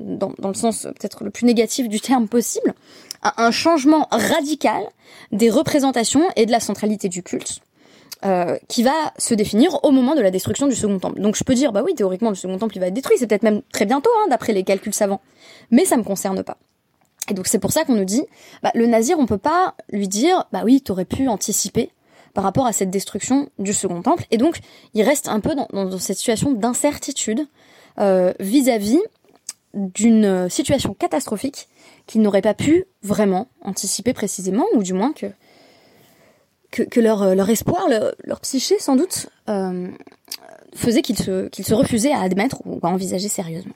dans, 0.00 0.32
le 0.42 0.54
sens 0.54 0.82
peut-être 0.82 1.24
le 1.24 1.30
plus 1.30 1.44
négatif 1.44 1.88
du 1.88 2.00
terme 2.00 2.26
possible, 2.26 2.74
un 3.22 3.50
changement 3.52 4.08
radical 4.10 4.82
des 5.30 5.48
représentations 5.48 6.24
et 6.34 6.46
de 6.46 6.50
la 6.50 6.58
centralité 6.58 7.08
du 7.08 7.22
culte. 7.22 7.60
Euh, 8.24 8.56
qui 8.68 8.84
va 8.84 9.12
se 9.18 9.34
définir 9.34 9.82
au 9.82 9.90
moment 9.90 10.14
de 10.14 10.20
la 10.20 10.30
destruction 10.30 10.68
du 10.68 10.76
second 10.76 11.00
temple. 11.00 11.20
Donc 11.20 11.34
je 11.34 11.42
peux 11.42 11.54
dire, 11.54 11.72
bah 11.72 11.82
oui, 11.84 11.92
théoriquement, 11.96 12.28
le 12.28 12.36
second 12.36 12.56
temple, 12.56 12.76
il 12.76 12.78
va 12.78 12.86
être 12.86 12.94
détruit, 12.94 13.16
c'est 13.18 13.26
peut-être 13.26 13.42
même 13.42 13.62
très 13.72 13.84
bientôt, 13.84 14.10
hein, 14.20 14.28
d'après 14.30 14.52
les 14.52 14.62
calculs 14.62 14.94
savants. 14.94 15.20
Mais 15.72 15.84
ça 15.84 15.96
me 15.96 16.04
concerne 16.04 16.44
pas. 16.44 16.56
Et 17.30 17.34
donc 17.34 17.46
c'est 17.46 17.58
pour 17.58 17.72
ça 17.72 17.84
qu'on 17.84 17.94
nous 17.94 18.04
dit, 18.04 18.24
bah, 18.62 18.70
le 18.74 18.86
nazir, 18.86 19.18
on 19.18 19.26
peut 19.26 19.38
pas 19.38 19.74
lui 19.90 20.08
dire, 20.08 20.44
bah 20.52 20.62
oui, 20.64 20.80
t'aurais 20.80 21.04
pu 21.04 21.28
anticiper 21.28 21.90
par 22.34 22.44
rapport 22.44 22.66
à 22.66 22.72
cette 22.72 22.90
destruction 22.90 23.48
du 23.58 23.72
second 23.72 24.02
temple. 24.02 24.24
Et 24.30 24.38
donc 24.38 24.58
il 24.94 25.02
reste 25.02 25.28
un 25.28 25.40
peu 25.40 25.54
dans, 25.54 25.98
cette 25.98 26.16
situation 26.16 26.52
d'incertitude 26.52 27.46
euh, 27.98 28.32
vis-à-vis 28.40 29.00
d'une 29.74 30.48
situation 30.50 30.94
catastrophique 30.94 31.68
qu'il 32.06 32.20
n'aurait 32.22 32.42
pas 32.42 32.54
pu 32.54 32.84
vraiment 33.02 33.48
anticiper 33.62 34.12
précisément, 34.12 34.64
ou 34.74 34.82
du 34.82 34.92
moins 34.92 35.12
que 35.12 37.00
leur 37.00 37.50
espoir, 37.50 37.88
leur, 38.24 38.40
psyché 38.40 38.78
sans 38.78 38.96
doute, 38.96 39.28
euh, 39.48 39.88
faisait 40.74 41.02
qu'ils 41.02 41.18
se, 41.18 41.48
qu'ils 41.48 41.66
se 41.66 41.74
refusaient 41.74 42.12
à 42.12 42.20
admettre 42.20 42.62
ou 42.64 42.78
à 42.82 42.88
envisager 42.88 43.28
sérieusement. 43.28 43.74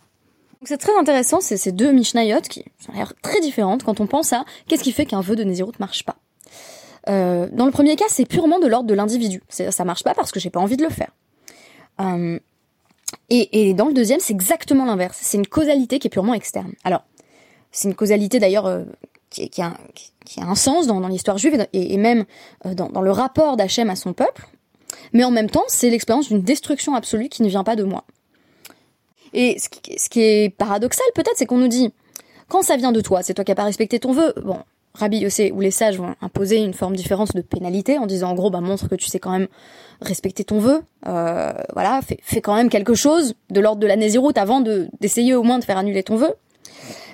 C'est 0.66 0.78
très 0.78 0.96
intéressant, 0.98 1.40
c'est 1.40 1.56
ces 1.56 1.70
deux 1.70 1.92
Mishnayot 1.92 2.40
qui 2.40 2.64
sont 2.80 2.92
très 3.22 3.40
différentes 3.40 3.84
quand 3.84 4.00
on 4.00 4.08
pense 4.08 4.32
à 4.32 4.44
qu'est-ce 4.66 4.82
qui 4.82 4.90
fait 4.90 5.06
qu'un 5.06 5.20
vœu 5.20 5.36
de 5.36 5.44
Nézirut 5.44 5.72
marche 5.78 6.04
pas. 6.04 6.16
Euh, 7.08 7.48
dans 7.52 7.66
le 7.66 7.70
premier 7.70 7.94
cas, 7.94 8.06
c'est 8.08 8.26
purement 8.26 8.58
de 8.58 8.66
l'ordre 8.66 8.88
de 8.88 8.94
l'individu. 8.94 9.42
Ça 9.48 9.84
marche 9.84 10.02
pas 10.02 10.14
parce 10.14 10.32
que 10.32 10.40
j'ai 10.40 10.50
pas 10.50 10.58
envie 10.58 10.76
de 10.76 10.82
le 10.82 10.90
faire. 10.90 11.10
Euh, 12.00 12.40
et, 13.30 13.74
dans 13.74 13.86
le 13.86 13.94
deuxième, 13.94 14.18
c'est 14.18 14.32
exactement 14.32 14.84
l'inverse. 14.84 15.18
C'est 15.20 15.36
une 15.36 15.46
causalité 15.46 16.00
qui 16.00 16.08
est 16.08 16.10
purement 16.10 16.34
externe. 16.34 16.72
Alors, 16.82 17.04
c'est 17.70 17.88
une 17.88 17.94
causalité 17.94 18.40
d'ailleurs 18.40 18.66
euh, 18.66 18.82
qui, 19.30 19.62
a, 19.62 19.76
un 20.38 20.54
sens 20.56 20.88
dans, 20.88 21.06
l'histoire 21.06 21.38
juive 21.38 21.64
et, 21.72 21.96
même 21.96 22.24
dans, 22.64 22.88
dans, 22.88 23.02
le 23.02 23.12
rapport 23.12 23.56
d'Hachem 23.56 23.88
à 23.88 23.94
son 23.94 24.12
peuple. 24.12 24.48
Mais 25.12 25.22
en 25.22 25.30
même 25.30 25.48
temps, 25.48 25.64
c'est 25.68 25.90
l'expérience 25.90 26.28
d'une 26.28 26.42
destruction 26.42 26.96
absolue 26.96 27.28
qui 27.28 27.42
ne 27.42 27.48
vient 27.48 27.64
pas 27.64 27.76
de 27.76 27.84
moi. 27.84 28.04
Et 29.36 29.58
ce 29.58 29.68
qui, 30.08 30.20
est 30.20 30.48
paradoxal 30.48 31.04
peut-être, 31.14 31.36
c'est 31.36 31.44
qu'on 31.44 31.58
nous 31.58 31.68
dit, 31.68 31.92
quand 32.48 32.62
ça 32.62 32.78
vient 32.78 32.90
de 32.90 33.02
toi, 33.02 33.22
c'est 33.22 33.34
toi 33.34 33.44
qui 33.44 33.50
n'as 33.50 33.54
pas 33.54 33.64
respecté 33.64 34.00
ton 34.00 34.12
vœu, 34.12 34.32
bon, 34.42 34.60
Rabbi 34.94 35.18
Yossé 35.18 35.52
ou 35.52 35.60
les 35.60 35.70
sages 35.70 35.98
vont 35.98 36.14
imposer 36.22 36.56
une 36.56 36.72
forme 36.72 36.96
différente 36.96 37.36
de 37.36 37.42
pénalité 37.42 37.98
en 37.98 38.06
disant 38.06 38.30
en 38.30 38.34
gros 38.34 38.48
bah 38.48 38.62
montre 38.62 38.88
que 38.88 38.94
tu 38.94 39.08
sais 39.08 39.18
quand 39.18 39.30
même 39.30 39.46
respecter 40.00 40.42
ton 40.42 40.58
vœu, 40.58 40.80
euh, 41.06 41.52
voilà, 41.74 42.00
fais, 42.02 42.40
quand 42.40 42.54
même 42.54 42.70
quelque 42.70 42.94
chose 42.94 43.34
de 43.50 43.60
l'ordre 43.60 43.78
de 43.78 43.86
la 43.86 43.96
Néziroute 43.96 44.38
avant 44.38 44.60
de 44.60 44.88
d'essayer 45.00 45.34
au 45.34 45.42
moins 45.42 45.58
de 45.58 45.64
faire 45.64 45.76
annuler 45.76 46.02
ton 46.02 46.16
vœu. 46.16 46.32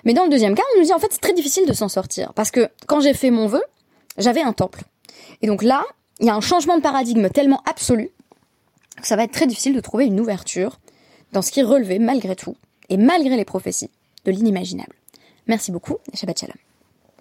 Mais 0.04 0.14
dans 0.14 0.22
le 0.22 0.30
deuxième 0.30 0.54
cas, 0.54 0.62
on 0.76 0.78
nous 0.78 0.87
dit 0.87 0.92
en 0.92 1.00
fait 1.00 1.08
c'est 1.11 1.20
très 1.20 1.32
difficile 1.32 1.66
de 1.66 1.72
s'en 1.72 1.88
sortir 1.88 2.32
parce 2.35 2.52
que 2.52 2.68
quand 2.87 3.00
j'ai 3.00 3.14
fait 3.14 3.32
mon 3.32 3.48
vœu, 3.48 3.62
j'avais 4.16 4.42
un 4.42 4.52
temple. 4.52 4.85
Et 5.40 5.48
donc 5.48 5.64
là, 5.64 5.82
il 6.20 6.26
y 6.26 6.30
a 6.30 6.37
un 6.37 6.40
changement 6.40 6.76
de 6.76 6.82
paradigme 6.82 7.30
tellement 7.30 7.62
absolu 7.68 8.11
que 9.00 9.08
ça 9.08 9.16
va 9.16 9.24
être 9.24 9.32
très 9.32 9.48
difficile 9.48 9.74
de 9.74 9.80
trouver 9.80 10.06
une 10.06 10.20
ouverture 10.20 10.78
dans 11.32 11.42
ce 11.42 11.50
qui 11.50 11.62
relevait 11.62 11.98
malgré 11.98 12.36
tout, 12.36 12.56
et 12.88 12.96
malgré 12.96 13.36
les 13.36 13.44
prophéties, 13.44 13.90
de 14.24 14.30
l'inimaginable. 14.30 14.94
Merci 15.46 15.72
beaucoup 15.72 15.96
et 16.12 16.16
Shabbat 16.16 16.38
Shalom. 16.38 16.71